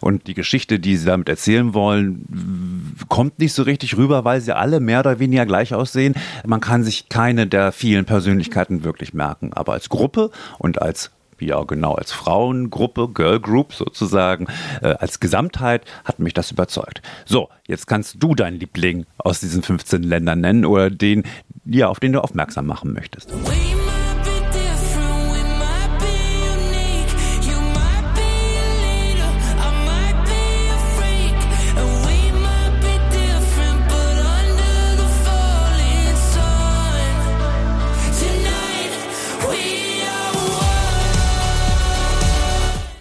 Und 0.00 0.26
die 0.26 0.34
Geschichte, 0.34 0.78
die 0.78 0.96
sie 0.96 1.06
damit 1.06 1.28
erzählen 1.28 1.74
wollen, 1.74 2.96
kommt 3.08 3.38
nicht 3.38 3.52
so 3.52 3.62
richtig 3.62 3.96
rüber, 3.96 4.24
weil 4.24 4.40
sie 4.40 4.56
alle 4.56 4.80
mehr 4.80 5.00
oder 5.00 5.18
weniger 5.18 5.46
gleich 5.46 5.74
aussehen. 5.74 6.14
Man 6.46 6.60
kann 6.60 6.84
sich 6.84 7.08
keine 7.08 7.46
der 7.46 7.72
vielen 7.72 8.04
Persönlichkeiten 8.04 8.84
wirklich 8.84 9.12
merken. 9.14 9.52
Aber 9.52 9.72
als 9.72 9.88
Gruppe 9.88 10.30
und 10.58 10.80
als 10.80 11.10
ja 11.46 11.62
genau 11.64 11.94
als 11.94 12.12
Frauengruppe, 12.12 13.08
Girl 13.08 13.40
Group 13.40 13.74
sozusagen, 13.74 14.46
äh, 14.80 14.94
als 14.94 15.20
Gesamtheit 15.20 15.84
hat 16.04 16.18
mich 16.18 16.34
das 16.34 16.50
überzeugt. 16.50 17.02
So, 17.24 17.48
jetzt 17.66 17.86
kannst 17.86 18.22
du 18.22 18.34
deinen 18.34 18.58
Liebling 18.58 19.06
aus 19.18 19.40
diesen 19.40 19.62
15 19.62 20.02
Ländern 20.02 20.40
nennen 20.40 20.64
oder 20.64 20.90
den, 20.90 21.24
ja, 21.64 21.88
auf 21.88 22.00
den 22.00 22.12
du 22.12 22.22
aufmerksam 22.22 22.66
machen 22.66 22.92
möchtest. 22.92 23.32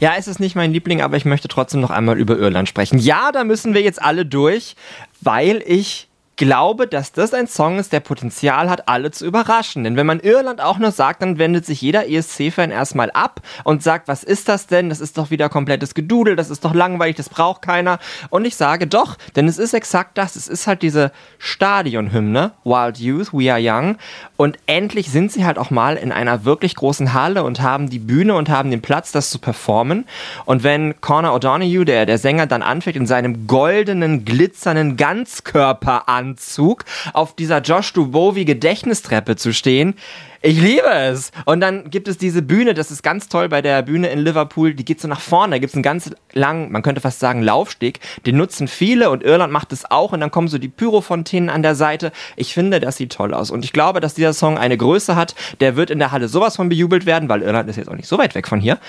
Ja, 0.01 0.15
es 0.18 0.27
ist 0.27 0.39
nicht 0.39 0.56
mein 0.56 0.74
Liebling, 0.74 1.01
aber 1.01 1.15
ich 1.15 1.25
möchte 1.25 1.48
trotzdem 1.48 1.80
noch 1.80 1.92
einmal 1.92 2.18
über 2.18 2.36
Irland 2.36 2.68
sprechen. 2.68 2.98
Ja, 2.98 3.31
da 3.31 3.44
müssen 3.44 3.75
wir 3.75 3.83
jetzt 3.83 4.01
alle 4.01 4.25
durch, 4.25 4.75
weil 5.21 5.63
ich 5.63 6.09
glaube, 6.36 6.88
dass 6.88 7.12
das 7.12 7.33
ein 7.33 7.48
Song 7.48 7.78
ist, 7.78 7.94
der 7.94 8.00
Potenzial 8.00 8.69
hat, 8.69 8.88
alle 8.88 9.12
zu 9.12 9.25
überraschen. 9.25 9.83
Denn 9.83 9.95
wenn 9.95 10.07
man 10.07 10.19
Irland 10.19 10.60
auch 10.60 10.80
nur 10.80 10.92
sagt, 10.92 11.22
dann 11.22 11.38
wendet 11.38 11.66
sich 11.66 11.81
jeder 11.81 12.10
ESC-Fan 12.10 12.72
erstmal 12.72 13.12
ab 13.12 13.42
und 13.63 13.83
sagt, 13.83 14.07
was 14.07 14.24
ist 14.24 14.50
das 14.50 14.66
denn? 14.66 14.89
Das 14.89 15.01
ist 15.01 15.18
doch 15.18 15.30
wieder 15.30 15.50
komplettes 15.50 15.94
Gedudel, 15.94 16.36
das 16.36 16.50
ist 16.50 16.66
doch 16.66 16.74
langweilig, 16.74 17.16
das 17.16 17.30
braucht 17.30 17.62
keiner. 17.62 18.00
Und 18.30 18.45
ich 18.45 18.56
sage 18.56 18.88
doch, 18.88 19.18
denn 19.36 19.48
es 19.48 19.60
ist 19.60 19.74
exakt 19.74 20.18
das. 20.18 20.36
Es 20.36 20.48
ist 20.48 20.66
halt 20.66 20.81
diese 20.81 21.12
Stadionhymne, 21.38 22.54
Wild 22.63 22.98
Youth, 22.98 23.34
We 23.34 23.51
Are 23.51 23.62
Young. 23.62 23.98
Und 24.36 24.57
endlich 24.66 25.12
sind 25.12 25.31
sie 25.31 25.45
halt 25.45 25.60
auch 25.60 25.69
mal 25.69 25.95
in 25.95 26.12
einer 26.12 26.44
wirklich 26.44 26.75
großen 26.75 27.13
Halle 27.13 27.44
und 27.44 27.62
haben 27.62 27.89
die 27.89 28.00
Bühne 28.00 28.34
und 28.34 28.50
haben 28.50 28.72
den 28.72 28.81
Platz, 28.81 29.12
das 29.12 29.29
zu 29.29 29.38
performen. 29.38 30.06
Und 30.46 30.63
wenn 30.63 31.00
Connor 31.01 31.36
O'Donoghue, 31.36 31.86
der, 31.86 32.08
der 32.08 32.17
Sänger, 32.17 32.48
dann 32.48 32.63
anfängt, 32.63 32.96
in 32.96 33.06
seinem 33.06 33.46
goldenen, 33.46 34.25
glitzernden 34.25 34.98
Ganzkörper 34.98 36.10
an 36.10 36.31
Anzug 36.32 36.86
auf 37.14 37.36
dieser 37.36 37.62
Josh 37.62 37.94
Dubovi 37.94 38.46
Gedächtnistreppe 38.46 39.36
zu 39.36 39.54
stehen. 39.54 39.96
Ich 40.44 40.60
liebe 40.60 40.90
es. 40.90 41.32
Und 41.46 41.62
dann 41.62 41.92
gibt 41.92 42.08
es 42.08 42.18
diese 42.18 42.42
Bühne, 42.42 42.74
das 42.74 42.90
ist 42.90 43.04
ganz 43.04 43.30
toll 43.30 43.48
bei 43.48 43.62
der 43.62 43.84
Bühne 43.84 44.08
in 44.08 44.20
Liverpool, 44.20 44.74
die 44.74 44.84
geht 44.84 45.00
so 45.00 45.08
nach 45.08 45.22
vorne. 45.22 45.56
Da 45.56 45.60
gibt 45.60 45.70
es 45.70 45.76
einen 45.76 45.84
ganz 45.84 46.10
langen, 46.34 46.72
man 46.72 46.82
könnte 46.82 47.00
fast 47.00 47.20
sagen, 47.20 47.44
Laufsteg. 47.44 48.00
Den 48.26 48.38
nutzen 48.38 48.68
viele 48.68 49.12
und 49.12 49.22
Irland 49.22 49.54
macht 49.54 49.72
es 49.72 49.90
auch. 49.92 50.14
Und 50.14 50.20
dann 50.20 50.32
kommen 50.32 50.48
so 50.48 50.58
die 50.58 50.68
Pyrofontänen 50.68 51.52
an 51.52 51.62
der 51.62 51.76
Seite. 51.76 52.12
Ich 52.38 52.56
finde, 52.56 52.80
das 52.80 52.98
sieht 52.98 53.12
toll 53.12 53.36
aus. 53.36 53.52
Und 53.52 53.64
ich 53.66 53.72
glaube, 53.72 54.00
dass 54.00 54.16
dieser 54.16 54.34
Song 54.34 54.58
eine 54.58 54.78
Größe 54.78 55.16
hat. 55.16 55.36
Der 55.60 55.76
wird 55.76 55.92
in 55.92 56.00
der 56.00 56.12
Halle 56.12 56.28
sowas 56.28 56.56
von 56.56 56.70
bejubelt 56.70 57.06
werden, 57.06 57.30
weil 57.30 57.44
Irland 57.44 57.70
ist 57.70 57.76
jetzt 57.76 57.90
auch 57.90 57.96
nicht 57.96 58.08
so 58.08 58.18
weit 58.18 58.34
weg 58.34 58.48
von 58.48 58.60
hier 58.60 58.80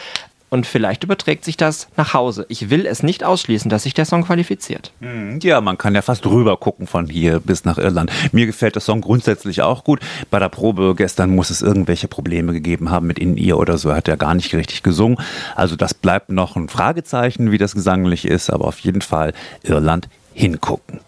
und 0.52 0.66
vielleicht 0.66 1.02
überträgt 1.02 1.47
sich 1.47 1.56
das 1.56 1.88
nach 1.97 2.12
Hause. 2.12 2.44
Ich 2.50 2.68
will 2.68 2.85
es 2.85 3.02
nicht 3.02 3.25
ausschließen, 3.25 3.71
dass 3.71 3.85
sich 3.85 3.94
der 3.94 4.04
Song 4.04 4.25
qualifiziert. 4.25 4.92
Hm, 5.00 5.38
ja, 5.42 5.62
man 5.62 5.78
kann 5.78 5.94
ja 5.94 6.02
fast 6.02 6.26
rüber 6.26 6.59
gucken 6.59 6.87
von 6.87 7.06
hier 7.06 7.40
bis 7.40 7.64
nach 7.64 7.78
Irland. 7.78 8.12
Mir 8.32 8.44
gefällt 8.44 8.75
der 8.75 8.82
Song 8.82 9.00
grundsätzlich 9.00 9.62
auch 9.62 9.82
gut. 9.82 10.00
Bei 10.30 10.38
der 10.38 10.50
Probe 10.50 10.94
gestern 10.94 11.35
muss 11.35 11.49
es 11.49 11.62
irgendwelche 11.62 12.06
Probleme 12.06 12.52
gegeben 12.52 12.90
haben 12.90 13.06
mit 13.06 13.18
in 13.18 13.38
ihr 13.38 13.56
oder 13.56 13.78
so. 13.78 13.88
Er 13.88 13.97
hat 13.97 14.09
ja 14.09 14.16
gar 14.16 14.35
nicht 14.35 14.54
richtig 14.54 14.82
gesungen. 14.82 15.16
Also 15.56 15.75
das 15.75 15.94
bleibt 15.94 16.28
noch 16.28 16.54
ein 16.54 16.68
Fragezeichen, 16.68 17.50
wie 17.50 17.56
das 17.56 17.75
gesanglich 17.75 18.26
ist, 18.26 18.50
aber 18.50 18.66
auf 18.66 18.78
jeden 18.80 19.00
Fall 19.00 19.32
Irland 19.62 20.11
hingucken. 20.35 21.00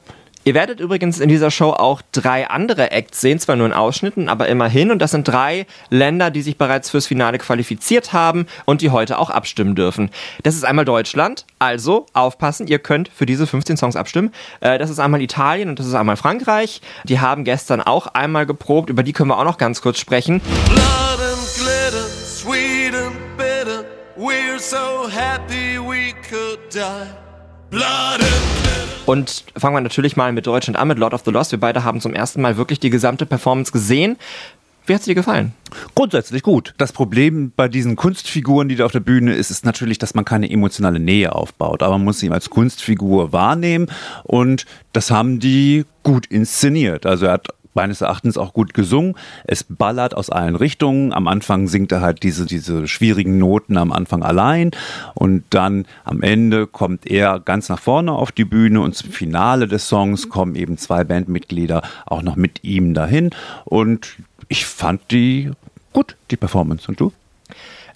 Ihr 0.47 0.53
werdet 0.53 0.79
übrigens 0.79 1.21
in 1.21 1.31
dieser 1.31 1.51
Show 1.51 1.71
auch 1.71 2.03
drei 2.13 2.49
andere 2.49 2.91
Acts 2.91 3.23
sehen, 3.23 3.39
zwar 3.39 3.57
nur 3.57 3.67
in 3.67 3.73
Ausschnitten, 3.73 4.29
aber 4.29 4.47
immerhin. 4.49 4.91
Und 4.91 4.99
das 4.99 5.13
sind 5.13 5.27
drei 5.27 5.67
Länder, 5.89 6.31
die 6.31 6.43
sich 6.43 6.59
bereits 6.59 6.91
fürs 6.91 7.07
Finale 7.07 7.39
qualifiziert 7.39 8.13
haben 8.13 8.47
und 8.67 8.83
die 8.83 8.91
heute 8.91 9.19
auch 9.19 9.31
abstimmen 9.31 9.75
dürfen. 9.75 10.11
Das 10.43 10.55
ist 10.55 10.65
einmal 10.65 10.85
Deutschland, 10.85 11.47
also 11.59 12.05
aufpassen, 12.13 12.67
ihr 12.67 12.79
könnt 12.79 13.09
für 13.09 13.25
diese 13.25 13.47
15 13.47 13.79
Songs 13.79 13.97
abstimmen. 13.97 14.33
Äh, 14.61 14.79
das 14.79 14.91
ist 14.91 14.99
einmal 14.99 15.23
Italien 15.23 15.71
und 15.71 15.79
das 15.79 15.87
ist 15.87 15.95
einmal 15.95 16.19
Frankreich. 16.19 16.83
Die 17.05 17.21
haben 17.21 17.45
gestern 17.45 17.81
auch 17.81 18.09
einmal 18.09 18.45
geprobt, 18.45 18.91
über 18.91 19.03
die 19.03 19.15
können 19.15 19.31
wir 19.31 19.39
auch 19.39 19.45
noch 19.45 19.59
ganz 19.59 19.81
kurz 19.81 19.99
sprechen. 19.99 20.43
Blood 20.67 21.21
and 21.21 21.55
glitter, 21.57 22.07
sweet 22.23 22.95
and 22.95 23.17
bitter, 23.39 23.85
we're 24.15 24.59
so 24.59 25.09
happy 25.09 25.79
we 25.79 26.13
could 26.29 26.59
die. 26.71 27.07
Blood 27.71 28.21
and 28.21 28.94
und 29.07 29.45
fangen 29.57 29.77
wir 29.77 29.81
natürlich 29.81 30.17
mal 30.17 30.33
mit 30.33 30.47
Deutschland 30.47 30.79
an, 30.79 30.89
mit 30.89 30.99
Lord 30.99 31.15
of 31.15 31.23
the 31.25 31.31
Lost. 31.31 31.53
Wir 31.53 31.61
beide 31.61 31.85
haben 31.85 32.01
zum 32.01 32.15
ersten 32.15 32.41
Mal 32.41 32.57
wirklich 32.57 32.81
die 32.81 32.91
gesamte 32.91 33.27
Performance 33.27 33.73
gesehen. 33.73 34.17
Wie 34.87 34.93
hat 34.93 35.01
es 35.01 35.07
dir 35.07 35.15
gefallen? 35.15 35.53
Grundsätzlich 35.95 36.43
gut. 36.43 36.75
Das 36.77 36.93
Problem 36.93 37.53
bei 37.57 37.69
diesen 37.69 37.97
Kunstfiguren, 37.97 38.69
die 38.69 38.77
da 38.77 38.85
auf 38.85 38.93
der 38.93 39.01
Bühne 39.01 39.35
ist, 39.35 39.51
ist 39.51 39.65
natürlich, 39.65 39.99
dass 39.99 40.15
man 40.15 40.27
keine 40.27 40.51
emotionale 40.51 41.01
Nähe 41.01 41.35
aufbaut. 41.35 41.83
Aber 41.83 41.97
man 41.97 42.05
muss 42.05 42.23
ihn 42.23 42.33
als 42.33 42.51
Kunstfigur 42.51 43.33
wahrnehmen 43.33 43.87
und 44.25 44.67
das 44.93 45.11
haben 45.11 45.41
die 45.41 45.87
gut 46.03 46.27
inszeniert. 46.27 47.07
Also 47.07 47.27
er 47.27 47.33
hat 47.33 47.49
meines 47.75 48.01
Erachtens 48.01 48.39
auch 48.39 48.53
gut 48.53 48.75
gesungen. 48.75 49.15
Es 49.45 49.65
ballert 49.65 50.15
aus 50.15 50.31
allen 50.31 50.57
Richtungen. 50.57 51.13
Am 51.13 51.29
Anfang 51.29 51.69
singt 51.69 51.93
er 51.93 52.01
halt 52.01 52.23
diese, 52.23 52.47
diese 52.47 52.89
schwierigen 52.89 53.39
Noten 53.39 53.77
am 53.77 53.93
Anfang 53.93 54.23
allein 54.23 54.71
und 55.15 55.45
dann 55.51 55.87
am 56.05 56.23
Ende 56.23 56.67
kommt 56.67 57.07
er 57.07 57.41
ganz 57.41 57.69
nach 57.69 57.81
vorne 57.81 58.13
auf 58.13 58.33
die 58.33 58.45
Bühne 58.45 58.81
und 58.81 58.95
zum 58.95 59.11
Finale 59.11 59.69
des 59.69 59.89
Songs 59.89 60.29
kommen 60.29 60.55
eben 60.55 60.79
zwei 60.79 61.05
Bandmitglieder 61.05 61.83
auch 62.07 62.23
noch 62.23 62.37
mit 62.37 62.65
ihm 62.65 62.95
dahin 62.95 63.31
und 63.65 64.17
ich 64.49 64.67
fand 64.67 65.11
die 65.11 65.51
gut, 65.93 66.17
die 66.31 66.37
Performance. 66.37 66.89
Und 66.89 67.01
du? 67.01 67.13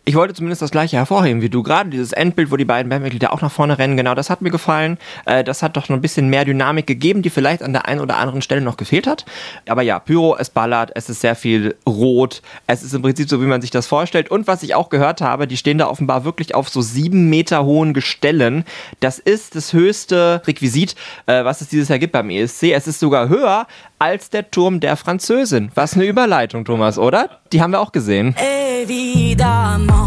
Ich 0.08 0.14
wollte 0.14 0.32
zumindest 0.32 0.62
das 0.62 0.70
gleiche 0.70 0.96
hervorheben 0.96 1.42
wie 1.42 1.50
du. 1.50 1.62
Gerade 1.62 1.90
dieses 1.90 2.12
Endbild, 2.12 2.50
wo 2.50 2.56
die 2.56 2.64
beiden 2.64 2.88
Bandmitglieder 2.88 3.30
auch 3.30 3.42
nach 3.42 3.52
vorne 3.52 3.76
rennen, 3.76 3.94
genau, 3.94 4.14
das 4.14 4.30
hat 4.30 4.40
mir 4.40 4.48
gefallen. 4.48 4.96
Äh, 5.26 5.44
das 5.44 5.62
hat 5.62 5.76
doch 5.76 5.90
noch 5.90 5.98
ein 5.98 6.00
bisschen 6.00 6.30
mehr 6.30 6.46
Dynamik 6.46 6.86
gegeben, 6.86 7.20
die 7.20 7.28
vielleicht 7.28 7.62
an 7.62 7.74
der 7.74 7.86
einen 7.88 8.00
oder 8.00 8.16
anderen 8.16 8.40
Stelle 8.40 8.62
noch 8.62 8.78
gefehlt 8.78 9.06
hat. 9.06 9.26
Aber 9.68 9.82
ja, 9.82 9.98
Pyro, 9.98 10.34
es 10.38 10.48
ballert, 10.48 10.92
es 10.94 11.10
ist 11.10 11.20
sehr 11.20 11.34
viel 11.34 11.76
rot. 11.86 12.40
Es 12.66 12.82
ist 12.82 12.94
im 12.94 13.02
Prinzip 13.02 13.28
so, 13.28 13.42
wie 13.42 13.46
man 13.46 13.60
sich 13.60 13.70
das 13.70 13.86
vorstellt. 13.86 14.30
Und 14.30 14.46
was 14.46 14.62
ich 14.62 14.74
auch 14.74 14.88
gehört 14.88 15.20
habe, 15.20 15.46
die 15.46 15.58
stehen 15.58 15.76
da 15.76 15.88
offenbar 15.88 16.24
wirklich 16.24 16.54
auf 16.54 16.70
so 16.70 16.80
sieben 16.80 17.28
Meter 17.28 17.66
hohen 17.66 17.92
Gestellen. 17.92 18.64
Das 19.00 19.18
ist 19.18 19.56
das 19.56 19.74
höchste 19.74 20.40
Requisit, 20.46 20.94
äh, 21.26 21.44
was 21.44 21.60
es 21.60 21.68
dieses 21.68 21.90
Jahr 21.90 21.98
gibt 21.98 22.14
beim 22.14 22.30
ESC. 22.30 22.72
Es 22.72 22.86
ist 22.86 22.98
sogar 22.98 23.28
höher 23.28 23.66
als 23.98 24.30
der 24.30 24.50
Turm 24.50 24.80
der 24.80 24.96
Französin. 24.96 25.70
Was 25.74 25.94
eine 25.94 26.04
Überleitung, 26.04 26.64
Thomas, 26.64 26.98
oder? 26.98 27.40
Die 27.52 27.60
haben 27.60 27.72
wir 27.72 27.80
auch 27.80 27.92
gesehen. 27.92 28.34
Évidemment. 28.36 29.98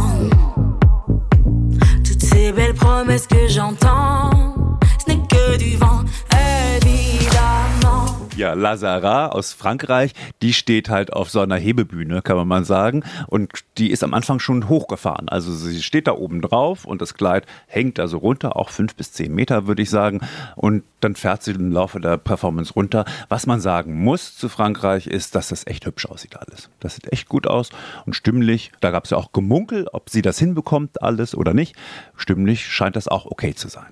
Ja, 8.38 8.54
Lazara 8.54 9.28
aus 9.28 9.52
Frankreich, 9.52 10.14
die 10.42 10.54
steht 10.54 10.90
halt 10.90 11.12
auf 11.12 11.30
so 11.30 11.42
einer 11.42 11.58
Hebebühne, 11.58 12.22
kann 12.22 12.38
man 12.38 12.48
mal 12.48 12.64
sagen. 12.64 13.04
Und 13.28 13.52
die 13.78 13.92
ist 13.92 14.06
am 14.06 14.14
Anfang 14.14 14.40
schon 14.40 14.70
hochgefahren. 14.70 15.28
Also 15.28 15.54
sie 15.54 15.84
steht 15.84 16.08
da 16.08 16.14
oben 16.14 16.42
drauf 16.42 16.86
und 16.86 17.02
das 17.02 17.14
Kleid 17.14 17.46
hängt 17.68 18.00
also 18.00 18.18
runter, 18.18 18.56
auch 18.56 18.70
fünf 18.70 18.96
bis 18.96 19.12
zehn 19.12 19.36
Meter, 19.36 19.68
würde 19.68 19.82
ich 19.82 19.90
sagen. 19.90 20.22
Und 20.56 20.84
dann 21.02 21.16
fährt 21.16 21.44
sie 21.44 21.52
im 21.52 21.74
Laufe 21.74 22.00
der 22.00 22.18
Performance 22.18 22.74
runter. 22.74 23.04
Was 23.28 23.48
man 23.48 23.60
sagen 23.60 24.02
muss 24.02 24.38
zu 24.38 24.48
Frankreich 24.48 25.08
ist, 25.08 25.36
dass 25.36 25.50
das 25.50 25.68
echt 25.68 25.86
hübsch 25.86 26.06
aussieht 26.06 26.38
alles. 26.38 26.70
Das 26.80 26.96
sieht 26.96 27.12
echt 27.12 27.28
gut 27.28 27.48
aus 27.48 27.70
und 28.06 28.16
stimmlich. 28.16 28.72
Da 28.80 28.92
gab 28.92 29.04
es 29.04 29.10
ja 29.10 29.18
auch 29.18 29.34
Gemunkel, 29.34 29.88
ob 29.92 30.10
sie 30.10 30.22
das 30.22 30.40
hinbekommt 30.40 31.02
alles 31.02 31.36
oder 31.36 31.54
nicht. 31.54 31.76
Stimmlich 32.16 32.66
scheint 32.66 32.96
das 32.96 33.10
auch 33.10 33.26
okay 33.26 33.54
zu 33.54 33.68
sein. 33.68 33.92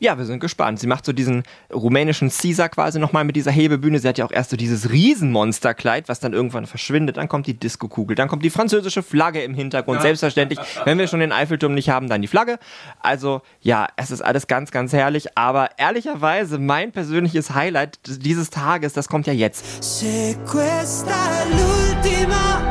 Ja, 0.00 0.16
wir 0.16 0.24
sind 0.24 0.38
gespannt. 0.38 0.78
Sie 0.78 0.86
macht 0.86 1.04
so 1.04 1.12
diesen 1.12 1.42
rumänischen 1.72 2.30
Caesar 2.30 2.68
quasi 2.68 3.00
nochmal 3.00 3.24
mit 3.24 3.34
dieser 3.34 3.50
Hebebühne. 3.50 3.98
Sie 3.98 4.06
hat 4.06 4.16
ja 4.16 4.24
auch 4.24 4.30
erst 4.30 4.50
so 4.50 4.56
dieses 4.56 4.90
Riesenmonsterkleid, 4.92 6.08
was 6.08 6.20
dann 6.20 6.32
irgendwann 6.32 6.66
verschwindet. 6.66 7.16
Dann 7.16 7.28
kommt 7.28 7.48
die 7.48 7.54
Diskokugel, 7.54 8.14
dann 8.14 8.28
kommt 8.28 8.44
die 8.44 8.50
französische 8.50 9.02
Flagge 9.02 9.42
im 9.42 9.54
Hintergrund. 9.54 9.96
Ja. 9.96 10.02
Selbstverständlich, 10.02 10.60
wenn 10.84 10.98
wir 10.98 11.08
schon 11.08 11.18
den 11.18 11.32
Eiffelturm 11.32 11.74
nicht 11.74 11.90
haben, 11.90 12.08
dann 12.08 12.22
die 12.22 12.28
Flagge. 12.28 12.58
Also 13.00 13.42
ja, 13.60 13.88
es 13.96 14.12
ist 14.12 14.20
alles 14.20 14.46
ganz, 14.46 14.70
ganz 14.70 14.92
herrlich. 14.92 15.36
Aber 15.36 15.70
ehrlicherweise, 15.78 16.58
mein 16.58 16.92
persönliches 16.92 17.54
Highlight 17.54 17.98
dieses 18.06 18.50
Tages, 18.50 18.92
das 18.92 19.08
kommt 19.08 19.26
ja 19.26 19.32
jetzt. 19.32 19.82
Se 19.82 20.36
questa 20.46 21.10
l'ultima 21.50 22.62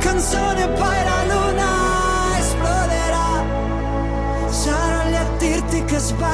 canzone 0.00 0.68
poi 0.68 1.04
la 1.04 1.34
luna 1.34 1.71
che 5.92 6.00
sbagliano. 6.00 6.32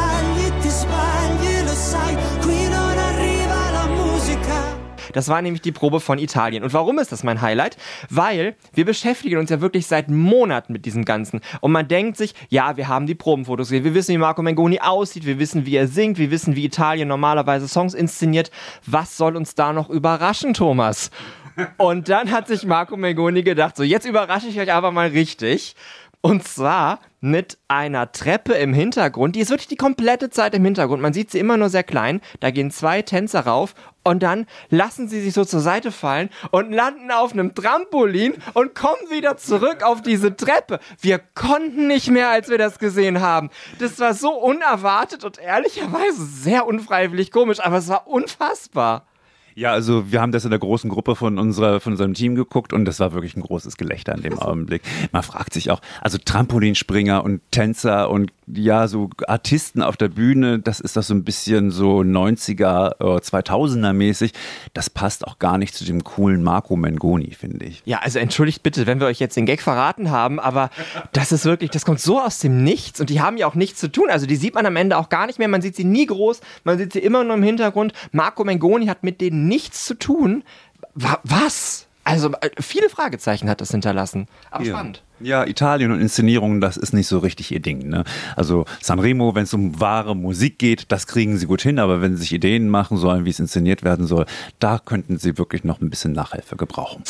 Das 5.12 5.29
war 5.29 5.43
nämlich 5.43 5.62
die 5.62 5.73
Probe 5.73 5.99
von 5.99 6.19
Italien. 6.19 6.62
Und 6.62 6.73
warum 6.75 7.00
ist 7.00 7.11
das 7.11 7.25
mein 7.25 7.41
Highlight? 7.41 7.77
Weil 8.09 8.55
wir 8.73 8.85
beschäftigen 8.85 9.38
uns 9.38 9.50
ja 9.50 9.61
wirklich 9.61 9.87
seit 9.87 10.09
Monaten 10.09 10.73
mit 10.73 10.85
diesem 10.85 11.05
Ganzen. 11.05 11.41
Und 11.61 11.73
man 11.73 11.88
denkt 11.88 12.17
sich, 12.17 12.35
ja, 12.50 12.77
wir 12.77 12.87
haben 12.87 13.07
die 13.07 13.17
Probenfotos 13.17 13.71
gesehen, 13.71 13.83
wir 13.83 13.95
wissen, 13.95 14.15
wie 14.15 14.19
Marco 14.19 14.43
Mengoni 14.43 14.79
aussieht, 14.79 15.27
wir 15.27 15.41
wissen, 15.41 15.67
wie 15.67 15.75
er 15.75 15.88
singt, 15.88 16.19
wir 16.19 16.31
wissen, 16.31 16.55
wie 16.55 16.65
Italien 16.65 17.09
normalerweise 17.09 17.67
Songs 17.67 17.95
inszeniert. 17.95 18.53
Was 18.87 19.17
soll 19.17 19.37
uns 19.37 19.57
da 19.57 19.73
noch 19.73 19.91
überraschen, 19.91 20.55
Thomas? 20.55 21.11
Und 21.79 22.09
dann 22.09 22.31
hat 22.31 22.47
sich 22.47 22.65
Marco 22.65 22.97
Mengoni 22.97 23.43
gedacht, 23.43 23.77
so 23.77 23.83
jetzt 23.83 24.07
überrasche 24.07 24.47
ich 24.47 24.61
euch 24.61 24.73
aber 24.73 24.93
mal 24.93 25.09
richtig. 25.09 25.75
Und 26.20 26.46
zwar 26.46 26.98
mit 27.20 27.58
einer 27.68 28.10
Treppe 28.10 28.54
im 28.54 28.75
Hintergrund. 28.75 29.37
Die 29.37 29.40
ist 29.40 29.50
wirklich 29.50 29.68
die 29.68 29.76
komplette 29.76 30.30
Zeit 30.30 30.54
im 30.54 30.64
Hintergrund. 30.64 31.00
Man 31.00 31.12
sieht 31.12 31.30
sie 31.30 31.38
immer 31.38 31.56
nur 31.56 31.68
sehr 31.68 31.84
klein. 31.84 32.20
Da 32.40 32.50
gehen 32.50 32.70
zwei 32.70 33.02
Tänzer 33.02 33.40
rauf 33.40 33.75
und 34.02 34.22
dann 34.22 34.46
lassen 34.68 35.08
sie 35.08 35.20
sich 35.20 35.34
so 35.34 35.44
zur 35.44 35.60
Seite 35.60 35.92
fallen 35.92 36.30
und 36.50 36.72
landen 36.72 37.10
auf 37.10 37.32
einem 37.32 37.54
Trampolin 37.54 38.34
und 38.54 38.75
kommen 38.75 39.10
wieder 39.10 39.37
zurück 39.37 39.82
auf 39.82 40.02
diese 40.02 40.37
Treppe. 40.37 40.80
Wir 41.00 41.18
konnten 41.18 41.87
nicht 41.87 42.10
mehr, 42.10 42.30
als 42.30 42.48
wir 42.48 42.58
das 42.58 42.78
gesehen 42.78 43.20
haben. 43.20 43.50
Das 43.78 43.98
war 44.00 44.14
so 44.14 44.32
unerwartet 44.32 45.25
und 45.25 45.38
ehrlicherweise 45.38 46.25
sehr 46.25 46.66
unfreiwillig 46.66 47.30
komisch, 47.30 47.60
aber 47.60 47.78
es 47.78 47.88
war 47.88 48.06
unfassbar. 48.08 49.08
Ja, 49.59 49.73
also 49.73 50.12
wir 50.12 50.21
haben 50.21 50.31
das 50.31 50.45
in 50.45 50.50
der 50.50 50.61
großen 50.61 50.88
Gruppe 50.88 51.17
von, 51.17 51.37
unserer, 51.37 51.81
von 51.81 51.95
unserem 51.95 52.15
Team 52.15 52.37
geguckt 52.37 52.73
und 52.73 52.85
das 52.85 53.00
war 53.00 53.12
wirklich 53.12 53.35
ein 53.37 53.41
großes 53.41 53.77
Gelächter 53.77 54.15
in 54.15 54.23
dem 54.23 54.38
Augenblick. 54.38 54.83
Man 55.11 55.25
fragt 55.25 55.53
sich 55.53 55.73
auch, 55.73 55.81
also 56.00 56.17
Trampolinspringer 56.17 57.25
und 57.25 57.41
Tänzer 57.50 58.09
und 58.09 58.31
ja, 58.47 58.87
so 58.87 59.11
Artisten 59.27 59.83
auf 59.83 59.97
der 59.97 60.09
Bühne, 60.09 60.61
das 60.61 60.79
ist 60.79 60.97
das 60.97 61.09
so 61.09 61.15
ein 61.15 61.25
bisschen 61.25 61.73
so 61.73 61.99
90er, 61.99 62.99
2000er 62.99 63.93
mäßig. 63.93 64.33
Das 64.75 64.88
passt 64.88 65.27
auch 65.27 65.41
gar 65.41 65.59
nicht 65.59 65.75
zu 65.75 65.85
dem 65.85 66.05
coolen 66.05 66.43
Marco 66.43 66.77
Mengoni, 66.77 67.33
finde 67.33 67.67
ich. 67.67 67.83
Ja, 67.85 67.99
also 67.99 68.21
entschuldigt 68.21 68.62
bitte, 68.62 68.87
wenn 68.87 69.00
wir 69.00 69.09
euch 69.09 69.19
jetzt 69.19 69.37
den 69.37 69.45
Gag 69.45 69.61
verraten 69.61 70.11
haben, 70.11 70.38
aber 70.38 70.71
das 71.12 71.33
ist 71.33 71.45
wirklich, 71.45 71.71
das 71.71 71.85
kommt 71.85 72.00
so 72.00 72.21
aus 72.21 72.38
dem 72.38 72.62
Nichts 72.62 73.00
und 73.00 73.11
die 73.11 73.21
haben 73.21 73.37
ja 73.37 73.49
auch 73.49 73.57
nichts 73.57 73.81
zu 73.81 73.91
tun. 73.91 74.07
Also 74.09 74.27
die 74.27 74.37
sieht 74.37 74.55
man 74.55 74.67
am 74.67 74.77
Ende 74.77 74.97
auch 74.99 75.09
gar 75.09 75.27
nicht 75.27 75.41
mehr. 75.41 75.49
Man 75.49 75.62
sieht 75.62 75.75
sie 75.75 75.85
nie 75.85 76.07
groß, 76.07 76.41
man 76.62 76.79
sieht 76.79 76.93
sie 76.93 77.00
immer 77.00 77.25
nur 77.25 77.35
im 77.35 77.43
Hintergrund. 77.43 77.93
Marco 78.12 78.45
Mengoni 78.45 78.87
hat 78.87 79.03
mit 79.03 79.21
denen 79.21 79.48
nichts 79.49 79.85
zu 79.85 79.95
tun. 79.95 80.45
Was? 80.95 81.87
Also 82.05 82.33
äh, 82.40 82.50
viele 82.59 82.88
Fragezeichen 82.88 83.50
hat 83.50 83.61
das 83.61 83.71
hinterlassen. 83.71 84.28
Aber 84.50 84.64
ja. 84.64 84.73
spannend. 84.73 85.02
Ja, 85.21 85.45
Italien 85.47 85.93
und 85.93 86.00
Inszenierungen, 86.00 86.61
das 86.61 86.76
ist 86.76 86.95
nicht 86.95 87.07
so 87.07 87.19
richtig 87.19 87.50
ihr 87.50 87.61
Ding. 87.61 87.88
Ne? 87.88 88.05
Also 88.35 88.64
Sanremo, 88.81 89.35
wenn 89.35 89.43
es 89.43 89.52
um 89.52 89.78
wahre 89.78 90.17
Musik 90.17 90.59
geht, 90.59 90.90
das 90.90 91.07
kriegen 91.07 91.37
sie 91.37 91.47
gut 91.47 91.61
hin, 91.61 91.78
aber 91.78 92.00
wenn 92.00 92.17
sie 92.17 92.23
sich 92.23 92.33
Ideen 92.33 92.69
machen 92.69 92.97
sollen, 92.97 93.26
wie 93.26 93.31
es 93.31 93.40
inszeniert 93.40 93.83
werden 93.83 94.07
soll, 94.07 94.25
da 94.59 94.78
könnten 94.78 95.19
sie 95.19 95.37
wirklich 95.37 95.64
noch 95.64 95.83
ein 95.83 95.90
bisschen 95.90 96.12
Nachhilfe 96.12 96.57
gebrauchen. 96.57 97.02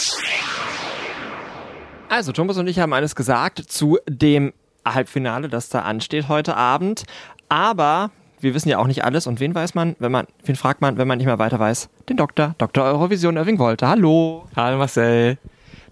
Also 2.09 2.33
Thomas 2.33 2.57
und 2.57 2.67
ich 2.67 2.81
haben 2.81 2.93
alles 2.93 3.15
gesagt 3.15 3.59
zu 3.59 3.99
dem 4.09 4.53
Halbfinale, 4.85 5.49
das 5.49 5.69
da 5.69 5.83
ansteht 5.83 6.29
heute 6.29 6.57
Abend. 6.57 7.05
Aber 7.49 8.11
wir 8.41 8.55
wissen 8.55 8.69
ja 8.69 8.79
auch 8.79 8.87
nicht 8.87 9.05
alles. 9.05 9.27
Und 9.27 9.41
wen 9.41 9.55
weiß 9.55 9.75
man, 9.75 9.97
wenn 9.99 10.13
man, 10.13 10.27
wen 10.45 10.57
fragt 10.57 10.81
man, 10.81 10.99
wenn 10.99 11.09
man 11.09 11.19
nicht 11.19 11.27
mehr 11.27 11.39
weiter 11.39 11.59
weiß? 11.59 11.89
Den 12.09 12.17
Doktor, 12.17 12.55
Dr. 12.59 12.85
Eurovision 12.85 13.37
Irving 13.37 13.59
Wolter. 13.59 13.89
Hallo. 13.89 14.45
Hallo 14.57 14.79
Marcel. 14.79 15.39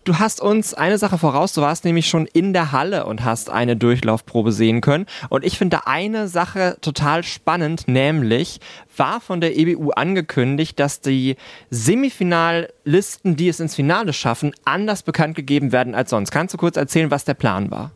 Du 0.07 0.21
hast 0.21 0.41
uns 0.41 0.73
eine 0.73 0.99
Sache 0.99 1.19
voraus, 1.19 1.53
du 1.53 1.63
warst 1.63 1.85
nämlich 1.85 2.09
schon 2.09 2.27
in 2.27 2.53
der 2.53 2.71
Halle 2.71 3.07
und 3.07 3.25
hast 3.25 3.51
eine 3.51 3.77
Durchlaufprobe 3.77 4.53
sehen 4.53 4.81
können. 4.81 5.07
Und 5.31 5.45
ich 5.45 5.59
finde 5.59 5.89
eine 5.89 6.29
Sache 6.29 6.77
total 6.81 7.25
spannend, 7.25 7.89
nämlich 7.89 8.61
war 8.97 9.21
von 9.21 9.41
der 9.41 9.59
EBU 9.59 9.91
angekündigt, 9.91 10.79
dass 10.79 11.01
die 11.01 11.35
Semifinallisten, 11.71 13.35
die 13.35 13.49
es 13.49 13.59
ins 13.59 13.75
Finale 13.75 14.13
schaffen, 14.13 14.53
anders 14.65 15.03
bekannt 15.03 15.35
gegeben 15.35 15.73
werden 15.73 15.97
als 15.97 16.11
sonst. 16.11 16.31
Kannst 16.31 16.55
du 16.55 16.59
kurz 16.59 16.77
erzählen, 16.77 17.11
was 17.11 17.25
der 17.25 17.35
Plan 17.35 17.73
war? 17.73 17.91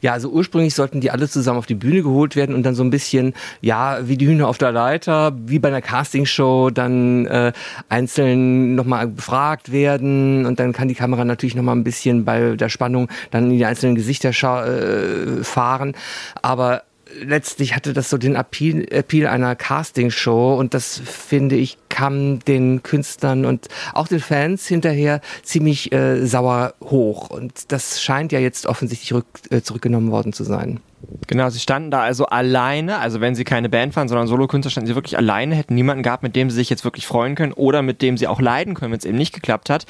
Ja, 0.00 0.12
also 0.12 0.30
ursprünglich 0.30 0.74
sollten 0.74 1.00
die 1.00 1.10
alle 1.10 1.28
zusammen 1.28 1.58
auf 1.58 1.66
die 1.66 1.74
Bühne 1.74 2.02
geholt 2.02 2.36
werden 2.36 2.54
und 2.54 2.62
dann 2.64 2.74
so 2.74 2.82
ein 2.82 2.90
bisschen, 2.90 3.34
ja, 3.60 3.98
wie 4.08 4.16
die 4.16 4.26
Hühner 4.26 4.48
auf 4.48 4.58
der 4.58 4.72
Leiter, 4.72 5.36
wie 5.46 5.58
bei 5.58 5.68
einer 5.68 5.82
Castingshow, 5.82 6.70
dann 6.70 7.26
äh, 7.26 7.52
einzeln 7.88 8.74
nochmal 8.74 9.08
befragt 9.08 9.72
werden 9.72 10.46
und 10.46 10.58
dann 10.60 10.72
kann 10.72 10.88
die 10.88 10.94
Kamera 10.94 11.24
natürlich 11.24 11.54
nochmal 11.54 11.76
ein 11.76 11.84
bisschen 11.84 12.24
bei 12.24 12.56
der 12.56 12.68
Spannung 12.68 13.08
dann 13.30 13.50
in 13.50 13.58
die 13.58 13.64
einzelnen 13.64 13.94
Gesichter 13.94 14.30
äh, 14.30 15.44
fahren. 15.44 15.94
Aber 16.40 16.82
letztlich 17.20 17.74
hatte 17.74 17.92
das 17.92 18.10
so 18.10 18.18
den 18.18 18.36
Appeal, 18.36 18.86
Appeal 18.90 19.26
einer 19.26 19.56
Castingshow 19.56 20.56
und 20.58 20.74
das 20.74 21.00
finde 21.04 21.56
ich 21.56 21.78
kam 21.88 22.40
den 22.40 22.82
Künstlern 22.82 23.44
und 23.44 23.68
auch 23.92 24.08
den 24.08 24.20
Fans 24.20 24.66
hinterher 24.66 25.20
ziemlich 25.42 25.92
äh, 25.92 26.26
sauer 26.26 26.74
hoch 26.82 27.30
und 27.30 27.70
das 27.72 28.02
scheint 28.02 28.32
ja 28.32 28.38
jetzt 28.38 28.66
offensichtlich 28.66 29.12
rück, 29.12 29.26
äh, 29.50 29.62
zurückgenommen 29.62 30.10
worden 30.10 30.32
zu 30.32 30.44
sein. 30.44 30.80
Genau, 31.26 31.48
sie 31.50 31.58
standen 31.58 31.90
da 31.90 32.02
also 32.02 32.26
alleine, 32.26 32.98
also 32.98 33.20
wenn 33.20 33.34
sie 33.34 33.44
keine 33.44 33.68
Band 33.68 33.96
waren, 33.96 34.08
sondern 34.08 34.26
Solokünstler, 34.26 34.70
standen 34.70 34.88
sie 34.88 34.94
wirklich 34.94 35.16
alleine, 35.16 35.54
hätten 35.54 35.74
niemanden 35.74 36.02
gehabt, 36.02 36.22
mit 36.22 36.36
dem 36.36 36.50
sie 36.50 36.56
sich 36.56 36.68
jetzt 36.70 36.84
wirklich 36.84 37.06
freuen 37.06 37.34
können 37.34 37.52
oder 37.52 37.82
mit 37.82 38.02
dem 38.02 38.16
sie 38.16 38.26
auch 38.26 38.40
leiden 38.40 38.74
können, 38.74 38.92
wenn 38.92 38.98
es 38.98 39.04
eben 39.04 39.18
nicht 39.18 39.32
geklappt 39.32 39.70
hat. 39.70 39.86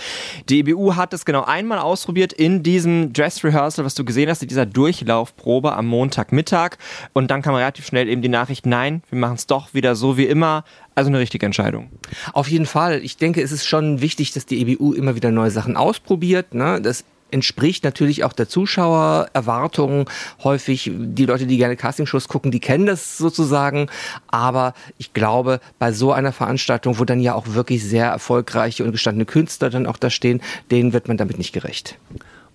Die 0.48 0.60
EBU 0.60 0.96
hat 0.96 1.12
es 1.12 1.24
genau 1.24 1.42
einmal 1.42 1.78
ausprobiert 1.78 2.32
in 2.32 2.62
diesem 2.62 3.12
Dress 3.12 3.42
Rehearsal, 3.42 3.84
was 3.84 3.94
du 3.94 4.04
gesehen 4.04 4.28
hast, 4.28 4.42
in 4.42 4.48
dieser 4.48 4.66
Durchlaufprobe 4.66 5.74
am 5.74 5.86
Montagmittag 5.86 6.76
und 7.12 7.30
dann 7.30 7.42
kam 7.42 7.54
relativ 7.54 7.86
schnell 7.86 8.08
eben 8.08 8.22
die 8.22 8.28
Nachricht, 8.28 8.66
nein, 8.66 9.02
wir 9.10 9.18
machen 9.18 9.34
es 9.34 9.46
doch 9.46 9.74
wieder 9.74 9.94
so 9.96 10.16
wie 10.16 10.26
immer, 10.26 10.64
also 10.94 11.08
eine 11.08 11.18
richtige 11.18 11.46
Entscheidung. 11.46 11.90
Auf 12.32 12.48
jeden 12.48 12.66
Fall. 12.66 13.00
Ich 13.02 13.16
denke, 13.16 13.42
es 13.42 13.52
ist 13.52 13.66
schon 13.66 14.00
wichtig, 14.00 14.32
dass 14.32 14.46
die 14.46 14.60
EBU 14.60 14.92
immer 14.92 15.14
wieder 15.14 15.30
neue 15.30 15.50
Sachen 15.50 15.76
ausprobiert. 15.76 16.54
Ne? 16.54 16.80
Das 16.80 17.04
entspricht 17.32 17.84
natürlich 17.84 18.24
auch 18.24 18.32
der 18.32 18.48
Zuschauererwartung. 18.48 20.08
Häufig 20.44 20.90
die 20.94 21.26
Leute, 21.26 21.46
die 21.46 21.56
gerne 21.56 21.76
Castingshows 21.76 22.28
gucken, 22.28 22.50
die 22.50 22.60
kennen 22.60 22.86
das 22.86 23.18
sozusagen. 23.18 23.88
Aber 24.28 24.74
ich 24.98 25.12
glaube, 25.12 25.60
bei 25.78 25.92
so 25.92 26.12
einer 26.12 26.32
Veranstaltung, 26.32 26.98
wo 26.98 27.04
dann 27.04 27.20
ja 27.20 27.34
auch 27.34 27.48
wirklich 27.48 27.84
sehr 27.84 28.06
erfolgreiche 28.06 28.84
und 28.84 28.92
gestandene 28.92 29.24
Künstler 29.24 29.70
dann 29.70 29.86
auch 29.86 29.96
da 29.96 30.10
stehen, 30.10 30.42
denen 30.70 30.92
wird 30.92 31.08
man 31.08 31.16
damit 31.16 31.38
nicht 31.38 31.52
gerecht 31.52 31.98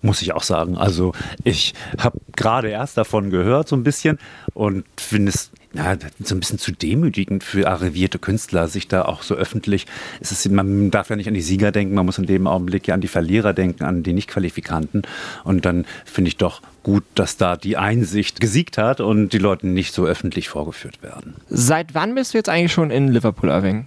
muss 0.00 0.22
ich 0.22 0.32
auch 0.32 0.42
sagen. 0.44 0.76
Also 0.76 1.12
ich 1.44 1.74
habe 1.98 2.18
gerade 2.36 2.68
erst 2.68 2.96
davon 2.96 3.30
gehört 3.30 3.68
so 3.68 3.76
ein 3.76 3.82
bisschen 3.82 4.18
und 4.54 4.84
finde 4.96 5.30
es 5.30 5.50
ja, 5.78 5.96
so 6.18 6.34
ein 6.34 6.40
bisschen 6.40 6.58
zu 6.58 6.72
demütigend 6.72 7.44
für 7.44 7.68
arrivierte 7.68 8.18
Künstler, 8.18 8.66
sich 8.66 8.88
da 8.88 9.02
auch 9.02 9.22
so 9.22 9.36
öffentlich, 9.36 9.86
es 10.20 10.32
ist, 10.32 10.50
man 10.50 10.90
darf 10.90 11.08
ja 11.08 11.16
nicht 11.16 11.28
an 11.28 11.34
die 11.34 11.40
Sieger 11.40 11.70
denken, 11.70 11.94
man 11.94 12.04
muss 12.04 12.18
in 12.18 12.26
dem 12.26 12.48
Augenblick 12.48 12.88
ja 12.88 12.94
an 12.94 13.00
die 13.00 13.08
Verlierer 13.08 13.52
denken, 13.52 13.84
an 13.84 14.02
die 14.02 14.12
Nicht-Qualifikanten. 14.12 15.02
Und 15.44 15.64
dann 15.64 15.86
finde 16.04 16.28
ich 16.28 16.36
doch 16.36 16.62
gut, 16.88 17.04
dass 17.16 17.36
da 17.36 17.56
die 17.56 17.76
Einsicht 17.76 18.40
gesiegt 18.40 18.78
hat 18.78 19.02
und 19.02 19.34
die 19.34 19.38
Leute 19.38 19.66
nicht 19.66 19.92
so 19.92 20.06
öffentlich 20.06 20.48
vorgeführt 20.48 21.02
werden. 21.02 21.34
Seit 21.50 21.94
wann 21.94 22.14
bist 22.14 22.32
du 22.32 22.38
jetzt 22.38 22.48
eigentlich 22.48 22.72
schon 22.72 22.90
in 22.90 23.08
Liverpool, 23.08 23.50
Irving? 23.50 23.86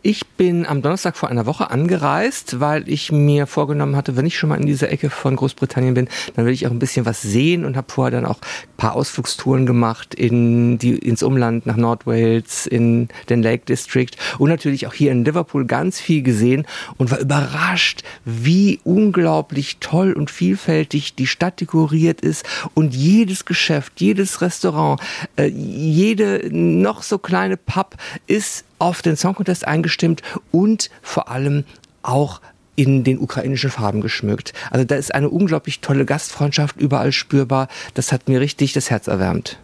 Ich 0.00 0.26
bin 0.26 0.64
am 0.64 0.80
Donnerstag 0.80 1.16
vor 1.16 1.28
einer 1.28 1.44
Woche 1.44 1.70
angereist, 1.70 2.58
weil 2.58 2.88
ich 2.88 3.12
mir 3.12 3.46
vorgenommen 3.46 3.96
hatte, 3.96 4.16
wenn 4.16 4.24
ich 4.24 4.38
schon 4.38 4.48
mal 4.48 4.58
in 4.58 4.66
dieser 4.66 4.90
Ecke 4.90 5.10
von 5.10 5.36
Großbritannien 5.36 5.92
bin, 5.92 6.08
dann 6.36 6.46
will 6.46 6.54
ich 6.54 6.66
auch 6.66 6.70
ein 6.70 6.78
bisschen 6.78 7.04
was 7.04 7.20
sehen 7.20 7.66
und 7.66 7.76
habe 7.76 7.92
vorher 7.92 8.12
dann 8.12 8.24
auch 8.24 8.38
ein 8.38 8.76
paar 8.78 8.94
Ausflugstouren 8.94 9.66
gemacht 9.66 10.14
in 10.14 10.78
die, 10.78 10.96
ins 10.96 11.22
Umland, 11.22 11.66
nach 11.66 11.76
Nordwales, 11.76 12.66
in 12.66 13.08
den 13.28 13.42
Lake 13.42 13.64
District 13.66 14.12
und 14.38 14.48
natürlich 14.48 14.86
auch 14.86 14.94
hier 14.94 15.12
in 15.12 15.24
Liverpool 15.24 15.66
ganz 15.66 16.00
viel 16.00 16.22
gesehen 16.22 16.66
und 16.96 17.10
war 17.10 17.18
überrascht, 17.18 18.04
wie 18.24 18.80
unglaublich 18.84 19.78
toll 19.80 20.14
und 20.14 20.30
vielfältig 20.30 21.14
die 21.14 21.26
Stadt 21.26 21.60
dekoriert 21.60 22.20
ist 22.20 22.37
und 22.74 22.94
jedes 22.94 23.44
Geschäft, 23.44 24.00
jedes 24.00 24.40
Restaurant, 24.40 25.00
äh, 25.36 25.46
jede 25.46 26.48
noch 26.50 27.02
so 27.02 27.18
kleine 27.18 27.56
Pub 27.56 27.96
ist 28.26 28.64
auf 28.78 29.02
den 29.02 29.16
Song 29.16 29.34
Contest 29.34 29.66
eingestimmt 29.66 30.22
und 30.50 30.90
vor 31.02 31.28
allem 31.28 31.64
auch 32.02 32.40
in 32.76 33.02
den 33.02 33.18
ukrainischen 33.18 33.70
Farben 33.70 34.00
geschmückt. 34.00 34.52
Also 34.70 34.84
da 34.84 34.94
ist 34.94 35.12
eine 35.12 35.28
unglaublich 35.28 35.80
tolle 35.80 36.04
Gastfreundschaft 36.04 36.80
überall 36.80 37.10
spürbar. 37.10 37.66
Das 37.94 38.12
hat 38.12 38.28
mir 38.28 38.40
richtig 38.40 38.72
das 38.72 38.88
Herz 38.88 39.08
erwärmt. 39.08 39.58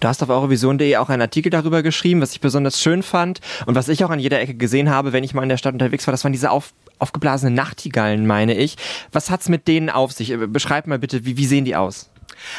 Du 0.00 0.08
hast 0.08 0.22
auf 0.22 0.28
eurovision.de 0.30 0.96
auch 0.96 1.08
einen 1.08 1.22
Artikel 1.22 1.50
darüber 1.50 1.82
geschrieben, 1.82 2.20
was 2.20 2.32
ich 2.32 2.40
besonders 2.40 2.82
schön 2.82 3.04
fand 3.04 3.40
und 3.66 3.76
was 3.76 3.88
ich 3.88 4.04
auch 4.04 4.10
an 4.10 4.18
jeder 4.18 4.40
Ecke 4.40 4.54
gesehen 4.54 4.90
habe, 4.90 5.12
wenn 5.12 5.22
ich 5.22 5.32
mal 5.32 5.44
in 5.44 5.48
der 5.48 5.58
Stadt 5.58 5.74
unterwegs 5.74 6.06
war. 6.06 6.12
Das 6.12 6.24
waren 6.24 6.32
diese 6.32 6.50
auf, 6.50 6.72
aufgeblasenen 6.98 7.54
Nachtigallen, 7.54 8.26
meine 8.26 8.54
ich. 8.54 8.76
Was 9.12 9.30
hat's 9.30 9.48
mit 9.48 9.68
denen 9.68 9.88
auf 9.88 10.12
sich? 10.12 10.34
Beschreib 10.48 10.88
mal 10.88 10.98
bitte, 10.98 11.24
wie, 11.24 11.36
wie 11.36 11.46
sehen 11.46 11.64
die 11.64 11.76
aus? 11.76 12.10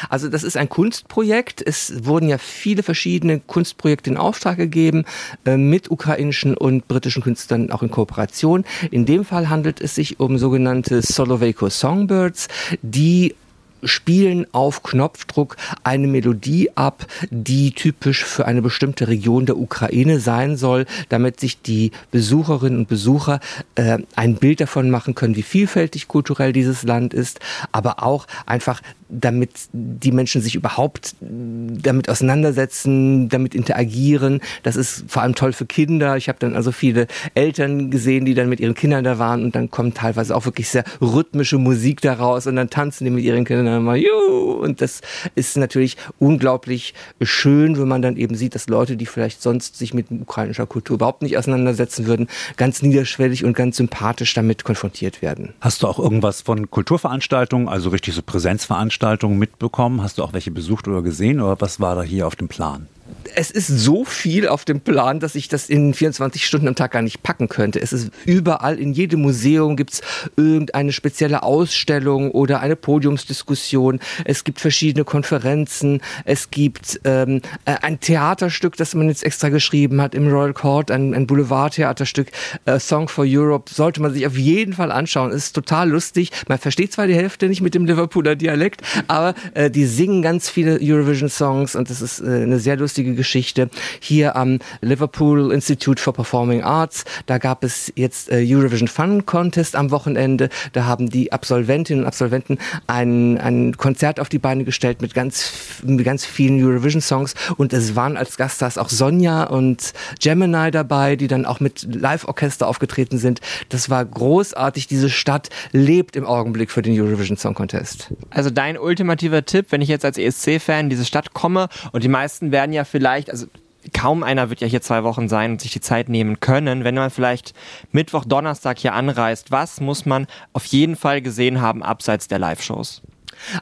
Also 0.08 0.28
das 0.28 0.44
ist 0.44 0.56
ein 0.56 0.68
Kunstprojekt. 0.68 1.62
Es 1.64 2.04
wurden 2.04 2.28
ja 2.28 2.38
viele 2.38 2.82
verschiedene 2.82 3.40
Kunstprojekte 3.40 4.10
in 4.10 4.16
Auftrag 4.16 4.56
gegeben 4.56 5.04
äh, 5.44 5.56
mit 5.56 5.90
ukrainischen 5.90 6.56
und 6.56 6.88
britischen 6.88 7.22
Künstlern 7.22 7.70
auch 7.70 7.82
in 7.82 7.90
Kooperation. 7.90 8.64
In 8.90 9.06
dem 9.06 9.24
Fall 9.24 9.48
handelt 9.48 9.80
es 9.80 9.94
sich 9.94 10.20
um 10.20 10.38
sogenannte 10.38 11.02
Soloveiko 11.02 11.68
Songbirds, 11.68 12.48
die 12.82 13.34
spielen 13.82 14.46
auf 14.52 14.82
Knopfdruck 14.82 15.56
eine 15.84 16.06
Melodie 16.06 16.70
ab, 16.74 17.06
die 17.30 17.72
typisch 17.72 18.24
für 18.24 18.46
eine 18.46 18.62
bestimmte 18.62 19.08
Region 19.08 19.46
der 19.46 19.58
Ukraine 19.58 20.20
sein 20.20 20.56
soll, 20.56 20.86
damit 21.08 21.40
sich 21.40 21.62
die 21.62 21.92
Besucherinnen 22.10 22.78
und 22.78 22.88
Besucher 22.88 23.40
äh, 23.74 23.98
ein 24.16 24.36
Bild 24.36 24.60
davon 24.60 24.90
machen 24.90 25.14
können, 25.14 25.36
wie 25.36 25.42
vielfältig 25.42 26.08
kulturell 26.08 26.52
dieses 26.52 26.82
Land 26.82 27.14
ist, 27.14 27.40
aber 27.72 28.02
auch 28.02 28.26
einfach 28.46 28.80
damit 29.08 29.50
die 29.72 30.12
Menschen 30.12 30.42
sich 30.42 30.54
überhaupt 30.54 31.14
damit 31.20 32.08
auseinandersetzen, 32.08 33.28
damit 33.28 33.54
interagieren. 33.54 34.40
Das 34.62 34.76
ist 34.76 35.04
vor 35.08 35.22
allem 35.22 35.34
toll 35.34 35.52
für 35.52 35.66
Kinder. 35.66 36.16
Ich 36.16 36.28
habe 36.28 36.38
dann 36.38 36.54
also 36.54 36.72
viele 36.72 37.06
Eltern 37.34 37.90
gesehen, 37.90 38.24
die 38.24 38.34
dann 38.34 38.48
mit 38.48 38.60
ihren 38.60 38.74
Kindern 38.74 39.04
da 39.04 39.18
waren 39.18 39.44
und 39.44 39.54
dann 39.54 39.70
kommt 39.70 39.96
teilweise 39.96 40.36
auch 40.36 40.44
wirklich 40.44 40.68
sehr 40.68 40.84
rhythmische 41.00 41.58
Musik 41.58 42.00
daraus 42.00 42.46
und 42.46 42.56
dann 42.56 42.70
tanzen 42.70 43.04
die 43.04 43.10
mit 43.10 43.24
ihren 43.24 43.44
Kindern 43.44 43.67
dann 43.70 43.84
mal, 43.84 43.96
Juhu! 43.96 44.48
und 44.58 44.80
das 44.80 45.00
ist 45.34 45.56
natürlich 45.56 45.96
unglaublich 46.18 46.94
schön, 47.22 47.78
wenn 47.78 47.88
man 47.88 48.02
dann 48.02 48.16
eben 48.16 48.34
sieht, 48.34 48.54
dass 48.54 48.68
Leute, 48.68 48.96
die 48.96 49.06
vielleicht 49.06 49.42
sonst 49.42 49.76
sich 49.76 49.94
mit 49.94 50.10
ukrainischer 50.10 50.66
Kultur 50.66 50.94
überhaupt 50.94 51.22
nicht 51.22 51.38
auseinandersetzen 51.38 52.06
würden, 52.06 52.28
ganz 52.56 52.82
niederschwellig 52.82 53.44
und 53.44 53.54
ganz 53.54 53.76
sympathisch 53.76 54.34
damit 54.34 54.64
konfrontiert 54.64 55.22
werden. 55.22 55.54
Hast 55.60 55.82
du 55.82 55.86
auch 55.86 55.98
irgendwas 55.98 56.42
von 56.42 56.70
Kulturveranstaltungen, 56.70 57.68
also 57.68 57.90
richtig 57.90 58.14
so 58.14 58.22
Präsenzveranstaltungen 58.22 59.38
mitbekommen? 59.38 60.02
Hast 60.02 60.18
du 60.18 60.22
auch 60.22 60.32
welche 60.32 60.50
besucht 60.50 60.88
oder 60.88 61.02
gesehen 61.02 61.40
oder 61.40 61.60
was 61.60 61.80
war 61.80 61.94
da 61.94 62.02
hier 62.02 62.26
auf 62.26 62.36
dem 62.36 62.48
Plan? 62.48 62.88
Es 63.34 63.50
ist 63.50 63.68
so 63.68 64.04
viel 64.04 64.48
auf 64.48 64.64
dem 64.64 64.80
Plan, 64.80 65.20
dass 65.20 65.34
ich 65.34 65.48
das 65.48 65.68
in 65.68 65.94
24 65.94 66.46
Stunden 66.46 66.68
am 66.68 66.74
Tag 66.74 66.92
gar 66.92 67.02
nicht 67.02 67.22
packen 67.22 67.48
könnte. 67.48 67.80
Es 67.80 67.92
ist 67.92 68.10
überall, 68.24 68.78
in 68.78 68.92
jedem 68.92 69.22
Museum 69.22 69.76
gibt 69.76 69.94
es 69.94 70.02
irgendeine 70.36 70.92
spezielle 70.92 71.42
Ausstellung 71.42 72.30
oder 72.30 72.60
eine 72.60 72.76
Podiumsdiskussion. 72.76 74.00
Es 74.24 74.44
gibt 74.44 74.60
verschiedene 74.60 75.04
Konferenzen. 75.04 76.00
Es 76.24 76.50
gibt 76.50 77.00
ähm, 77.04 77.42
äh, 77.64 77.76
ein 77.82 78.00
Theaterstück, 78.00 78.76
das 78.76 78.94
man 78.94 79.08
jetzt 79.08 79.24
extra 79.24 79.48
geschrieben 79.48 80.00
hat 80.00 80.14
im 80.14 80.28
Royal 80.28 80.54
Court, 80.54 80.90
ein, 80.90 81.14
ein 81.14 81.26
Boulevard-Theaterstück, 81.26 82.28
äh, 82.64 82.78
Song 82.78 83.08
for 83.08 83.24
Europe. 83.26 83.72
Sollte 83.72 84.00
man 84.00 84.12
sich 84.12 84.26
auf 84.26 84.36
jeden 84.36 84.72
Fall 84.72 84.92
anschauen. 84.92 85.30
Es 85.30 85.46
ist 85.46 85.52
total 85.52 85.90
lustig. 85.90 86.30
Man 86.48 86.58
versteht 86.58 86.92
zwar 86.92 87.06
die 87.06 87.14
Hälfte 87.14 87.48
nicht 87.48 87.60
mit 87.60 87.74
dem 87.74 87.86
Liverpooler 87.86 88.36
Dialekt, 88.36 88.82
aber 89.06 89.34
äh, 89.54 89.70
die 89.70 89.86
singen 89.86 90.22
ganz 90.22 90.48
viele 90.48 90.78
Eurovision-Songs 90.80 91.76
und 91.76 91.90
das 91.90 92.00
ist 92.02 92.20
äh, 92.20 92.42
eine 92.42 92.58
sehr 92.58 92.76
lustige 92.76 93.14
Geschichte. 93.18 93.68
Hier 94.00 94.36
am 94.36 94.60
Liverpool 94.80 95.52
Institute 95.52 96.00
for 96.00 96.14
Performing 96.14 96.62
Arts, 96.62 97.04
da 97.26 97.36
gab 97.36 97.64
es 97.64 97.92
jetzt 97.96 98.30
äh, 98.30 98.42
Eurovision 98.46 98.88
Fun 98.88 99.26
Contest 99.26 99.76
am 99.76 99.90
Wochenende. 99.90 100.48
Da 100.72 100.86
haben 100.86 101.10
die 101.10 101.32
Absolventinnen 101.32 102.04
und 102.04 102.06
Absolventen 102.06 102.58
ein, 102.86 103.36
ein 103.38 103.76
Konzert 103.76 104.20
auf 104.20 104.30
die 104.30 104.38
Beine 104.38 104.64
gestellt 104.64 105.02
mit 105.02 105.12
ganz, 105.12 105.82
mit 105.82 106.04
ganz 106.04 106.24
vielen 106.24 106.64
Eurovision 106.64 107.02
Songs 107.02 107.34
und 107.56 107.72
es 107.72 107.96
waren 107.96 108.16
als 108.16 108.36
Gaststars 108.36 108.78
auch 108.78 108.88
Sonja 108.88 109.44
und 109.44 109.92
Gemini 110.20 110.70
dabei, 110.70 111.16
die 111.16 111.26
dann 111.26 111.44
auch 111.44 111.60
mit 111.60 111.86
Live-Orchester 111.92 112.68
aufgetreten 112.68 113.18
sind. 113.18 113.40
Das 113.68 113.90
war 113.90 114.04
großartig. 114.04 114.86
Diese 114.86 115.10
Stadt 115.10 115.48
lebt 115.72 116.14
im 116.14 116.24
Augenblick 116.24 116.70
für 116.70 116.82
den 116.82 116.98
Eurovision 116.98 117.36
Song 117.36 117.54
Contest. 117.54 118.12
Also 118.30 118.50
dein 118.50 118.78
ultimativer 118.78 119.44
Tipp, 119.44 119.66
wenn 119.70 119.82
ich 119.82 119.88
jetzt 119.88 120.04
als 120.04 120.18
ESC-Fan 120.18 120.86
in 120.86 120.90
diese 120.90 121.04
Stadt 121.04 121.34
komme 121.34 121.68
und 121.92 122.04
die 122.04 122.08
meisten 122.08 122.52
werden 122.52 122.72
ja 122.72 122.84
vielleicht 122.84 123.07
vielleicht, 123.08 123.30
also 123.30 123.46
kaum 123.94 124.22
einer 124.22 124.50
wird 124.50 124.60
ja 124.60 124.66
hier 124.66 124.82
zwei 124.82 125.02
Wochen 125.02 125.28
sein 125.28 125.52
und 125.52 125.60
sich 125.60 125.72
die 125.72 125.80
Zeit 125.80 126.08
nehmen 126.08 126.40
können. 126.40 126.84
Wenn 126.84 126.94
man 126.94 127.10
vielleicht 127.10 127.54
Mittwoch, 127.90 128.24
Donnerstag 128.24 128.78
hier 128.78 128.92
anreist, 128.92 129.50
was 129.50 129.80
muss 129.80 130.04
man 130.04 130.26
auf 130.52 130.66
jeden 130.66 130.96
Fall 130.96 131.22
gesehen 131.22 131.60
haben 131.60 131.82
abseits 131.82 132.28
der 132.28 132.38
Live-Shows? 132.38 133.02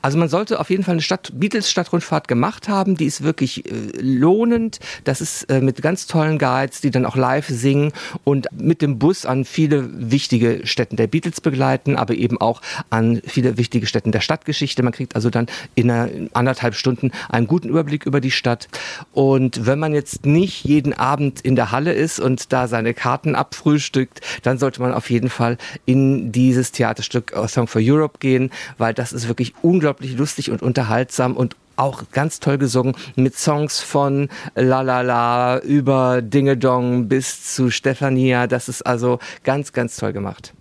Also 0.03 0.19
man 0.19 0.29
sollte 0.29 0.61
auf 0.61 0.71
jeden 0.71 0.85
Fall 0.85 0.93
eine 0.93 1.03
Stadt, 1.03 1.33
Beatles 1.35 1.71
Stadtrundfahrt 1.71 2.29
gemacht 2.29 2.69
haben. 2.69 2.97
Die 2.97 3.07
ist 3.07 3.23
wirklich 3.23 3.67
äh, 3.67 3.73
lohnend. 4.01 4.79
Das 5.05 5.21
ist 5.21 5.45
äh, 5.45 5.61
mit 5.61 5.83
ganz 5.83 6.07
tollen 6.07 6.39
Guides, 6.39 6.81
die 6.81 6.91
dann 6.91 7.07
auch 7.07 7.17
live 7.17 7.49
singen 7.49 7.93
und 8.25 8.49
mit 8.53 8.83
dem 8.83 8.99
Bus 8.99 9.27
an 9.27 9.45
viele 9.45 9.89
wichtige 10.11 10.67
Städten 10.67 10.97
der 10.97 11.07
Beatles 11.07 11.41
begleiten, 11.41 11.97
aber 11.97 12.15
eben 12.15 12.41
auch 12.41 12.61
an 12.91 13.21
viele 13.27 13.57
wichtige 13.59 13.87
Städten 13.87 14.13
der 14.13 14.21
Stadtgeschichte. 14.21 14.83
Man 14.83 14.93
kriegt 14.93 15.15
also 15.15 15.31
dann 15.31 15.47
in, 15.75 15.91
einer, 15.91 16.11
in 16.11 16.31
anderthalb 16.35 16.75
Stunden 16.75 17.11
einen 17.29 17.47
guten 17.47 17.69
Überblick 17.69 18.07
über 18.07 18.21
die 18.21 18.31
Stadt. 18.31 18.69
Und 19.13 19.67
wenn 19.67 19.79
man 19.79 19.95
jetzt 19.95 20.27
nicht 20.27 20.65
jeden 20.65 20.93
Abend 20.93 21.41
in 21.41 21.57
der 21.57 21.73
Halle 21.73 21.93
ist 21.93 22.21
und 22.21 22.53
da 22.53 22.69
seine 22.69 22.95
Karten 22.95 23.35
abfrühstückt, 23.35 24.21
dann 24.43 24.59
sollte 24.59 24.81
man 24.81 24.93
auf 24.93 25.11
jeden 25.11 25.31
Fall 25.31 25.59
in 25.85 26.33
dieses 26.33 26.73
Theaterstück 26.73 27.35
Song 27.49 27.67
for 27.67 27.81
Europe 27.83 28.19
gehen, 28.19 28.51
weil 28.79 28.95
das 28.95 29.13
ist 29.13 29.29
wirklich 29.29 29.55
unglaublich 29.67 30.17
lustig 30.17 30.51
und 30.51 30.63
unterhaltsam 30.63 31.37
und 31.37 31.57
auch 31.75 32.05
ganz 32.13 32.41
toll 32.41 32.57
gesungen 32.57 32.95
mit 33.17 33.37
Songs 33.37 33.81
von 33.81 34.29
La 34.55 34.81
La 34.81 35.03
La 35.03 35.59
über 35.59 36.23
Dinge 36.23 36.57
Dong 36.57 37.09
bis 37.09 37.55
zu 37.55 37.71
Stefania. 37.71 38.47
Das 38.47 38.69
ist 38.69 38.83
also 38.83 39.19
ganz, 39.45 39.73
ganz 39.73 39.97
toll 39.97 40.13
gemacht. 40.13 40.55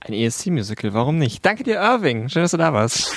Ein 0.00 0.14
ESC-Musical, 0.14 0.94
warum 0.94 1.18
nicht? 1.18 1.44
Danke 1.44 1.62
dir, 1.62 1.76
Irving. 1.76 2.30
Schön, 2.30 2.42
dass 2.42 2.52
du 2.52 2.56
da 2.56 2.72
warst. 2.72 3.14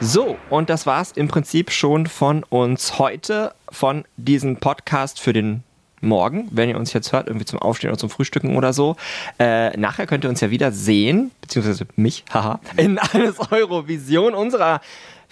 So, 0.00 0.38
und 0.48 0.70
das 0.70 0.86
war's 0.86 1.12
im 1.12 1.28
Prinzip 1.28 1.70
schon 1.70 2.06
von 2.06 2.42
uns 2.44 2.98
heute, 2.98 3.52
von 3.68 4.04
diesem 4.16 4.56
Podcast 4.56 5.20
für 5.20 5.34
den 5.34 5.62
morgen, 6.00 6.48
wenn 6.50 6.68
ihr 6.68 6.76
uns 6.76 6.92
jetzt 6.92 7.12
hört, 7.12 7.28
irgendwie 7.28 7.46
zum 7.46 7.58
Aufstehen 7.58 7.90
oder 7.90 7.98
zum 7.98 8.10
Frühstücken 8.10 8.56
oder 8.56 8.72
so. 8.72 8.96
Äh, 9.38 9.76
nachher 9.76 10.06
könnt 10.06 10.24
ihr 10.24 10.30
uns 10.30 10.40
ja 10.40 10.50
wieder 10.50 10.72
sehen, 10.72 11.30
beziehungsweise 11.40 11.86
mich, 11.96 12.24
haha, 12.32 12.60
in 12.76 12.98
alles 12.98 13.38
Eurovision 13.50 14.34
unserer 14.34 14.80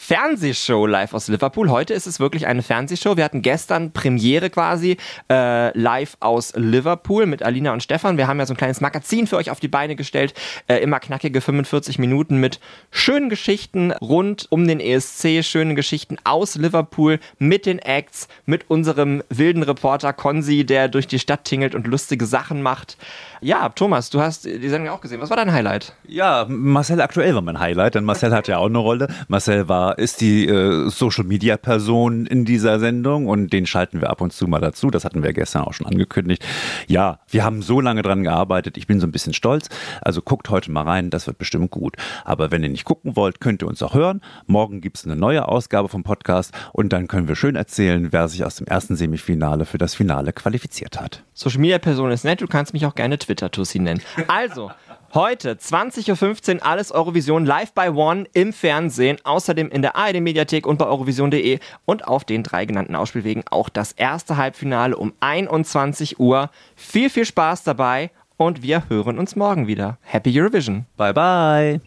Fernsehshow 0.01 0.87
live 0.87 1.13
aus 1.13 1.27
Liverpool. 1.27 1.71
Heute 1.71 1.93
ist 1.93 2.07
es 2.07 2.21
wirklich 2.21 2.47
eine 2.47 2.63
Fernsehshow. 2.63 3.17
Wir 3.17 3.25
hatten 3.25 3.43
gestern 3.43 3.91
Premiere 3.91 4.49
quasi 4.49 4.97
äh, 5.29 5.77
live 5.77 6.17
aus 6.21 6.53
Liverpool 6.55 7.27
mit 7.27 7.43
Alina 7.43 7.73
und 7.73 7.83
Stefan. 7.83 8.17
Wir 8.17 8.29
haben 8.29 8.39
ja 8.39 8.47
so 8.47 8.55
ein 8.55 8.57
kleines 8.57 8.81
Magazin 8.81 9.27
für 9.27 9.37
euch 9.37 9.51
auf 9.51 9.59
die 9.59 9.67
Beine 9.67 9.97
gestellt. 9.97 10.35
Äh, 10.69 10.77
immer 10.77 11.01
knackige 11.01 11.41
45 11.41 11.99
Minuten 11.99 12.39
mit 12.39 12.61
schönen 12.93 13.29
Geschichten 13.29 13.91
rund 13.91 14.47
um 14.51 14.69
den 14.69 14.79
ESC, 14.79 15.43
schönen 15.43 15.75
Geschichten 15.75 16.17
aus 16.23 16.55
Liverpool 16.55 17.19
mit 17.39 17.67
den 17.67 17.81
Acts, 17.81 18.29
mit 18.47 18.71
unserem 18.71 19.25
wilden 19.31 19.65
Reporter 19.65 20.13
Konzi, 20.13 20.65
der 20.65 20.87
durch 20.87 21.09
die 21.09 21.19
Stadt 21.19 21.45
tingelt 21.45 21.75
und 21.75 21.89
lustige 21.89 22.25
Sachen 22.25 22.63
macht. 22.63 22.97
Ja, 23.41 23.69
Thomas, 23.69 24.11
du 24.11 24.21
hast 24.21 24.45
die 24.45 24.69
Sendung 24.69 24.91
auch 24.93 25.01
gesehen. 25.01 25.21
Was 25.21 25.31
war 25.31 25.37
dein 25.37 25.53
Highlight? 25.53 25.95
Ja, 26.07 26.47
Marcel 26.49 27.01
aktuell 27.01 27.35
war 27.35 27.43
mein 27.43 27.61
Highlight, 27.61 27.95
denn 27.95 28.05
Marcel 28.05 28.33
hat 28.33 28.49
ja 28.49 28.59
auch 28.59 28.67
eine 28.67 28.79
Rolle. 28.79 29.09
Marcel 29.29 29.69
war, 29.69 29.99
ist 29.99 30.21
die 30.21 30.47
äh, 30.47 30.89
Social 30.91 31.25
Media 31.25 31.57
Person 31.57 32.27
in 32.27 32.45
dieser 32.45 32.81
Sendung 32.81 33.27
und 33.27 33.53
den 33.53 33.67
schalten 33.67 34.01
wir 34.01 34.11
ab 34.11 34.21
und 34.21 34.33
zu 34.33 34.49
mal 34.49 34.61
dazu. 34.61 34.91
Das 34.91 35.05
hatten 35.05 35.23
wir 35.23 35.33
gestern 35.33 35.63
auch 35.63 35.73
schon 35.73 35.87
angekündigt. 35.87 36.45
Ja, 36.89 37.21
wir 37.29 37.45
haben 37.45 37.63
so 37.63 37.81
lange 37.81 38.03
dran 38.03 38.25
gearbeitet. 38.25 38.77
Ich 38.77 38.87
bin 38.87 38.99
so 38.99 39.07
ein 39.07 39.13
bisschen 39.13 39.35
stolz. 39.35 39.69
Also 40.01 40.21
guckt 40.21 40.51
heute 40.51 40.73
mal 40.73 40.83
rein, 40.83 41.11
das 41.11 41.27
wird 41.27 41.39
bestimmt 41.39 41.71
gut. 41.71 41.97
Aber 42.25 42.51
wenn 42.51 42.63
ihr 42.63 42.71
nicht 42.71 42.85
gucken 42.85 43.15
wollt, 43.15 43.41
könnt 43.41 43.63
ihr 43.63 43.69
uns 43.69 43.83
auch 43.83 43.95
hören. 43.95 44.21
Morgen 44.47 44.81
gibt 44.81 44.99
es 44.99 45.05
eine 45.05 45.17
neue 45.17 45.47
Ausgabe 45.47 45.89
vom 45.89 46.03
Podcast 46.03 46.53
und 46.73 46.93
dann 46.93 47.07
können 47.07 47.29
wir 47.29 47.37
schön 47.37 47.55
erzählen, 47.55 48.09
wer 48.11 48.27
sich 48.29 48.45
aus 48.45 48.57
dem 48.57 48.67
ersten 48.67 48.97
Semifinale 48.97 49.65
für 49.65 49.79
das 49.79 49.95
Finale 49.95 50.33
qualifiziert 50.33 51.01
hat. 51.01 51.23
Social 51.35 51.61
Media 51.61 51.79
Person 51.79 52.11
ist 52.11 52.25
nett, 52.25 52.41
du 52.41 52.49
kannst 52.49 52.73
mich 52.73 52.85
auch 52.85 52.97
gerne 52.97 53.17
Twitter-Tussi 53.29 53.79
nennen. 53.79 54.03
Also, 54.27 54.71
heute 55.15 55.53
20.15 55.53 56.57
Uhr 56.57 56.67
alles 56.67 56.93
Eurovision 56.93 57.45
live 57.45 57.73
bei 57.73 57.91
One 57.91 58.27
im 58.33 58.53
Fernsehen, 58.53 59.19
außerdem 59.25 59.69
in 59.71 59.83
der 59.83 59.97
ARD 59.97 60.21
Mediathek 60.21 60.67
und 60.67 60.79
bei 60.79 60.87
Eurovision.de 60.87 61.59
und 61.85 62.07
auf 62.09 62.25
den 62.25 62.43
drei 62.43 62.65
genannten 62.65 62.97
Ausspielwegen 62.97 63.45
auch 63.51 63.69
das 63.69 63.93
erste 63.93 64.37
Halbfinale 64.37 64.97
um 64.97 65.13
21 65.21 66.19
Uhr. 66.19 66.51
Viel, 66.75 67.11
viel 67.11 67.25
Spaß 67.25 67.65
dabei 67.65 68.11
und 68.37 68.63
wir 68.63 68.89
hören 68.89 69.19
uns 69.19 69.37
morgen 69.37 69.67
wieder. 69.67 69.99
Happy 70.03 70.39
Eurovision. 70.39 70.87
Bye 70.97 71.13
bye. 71.13 71.81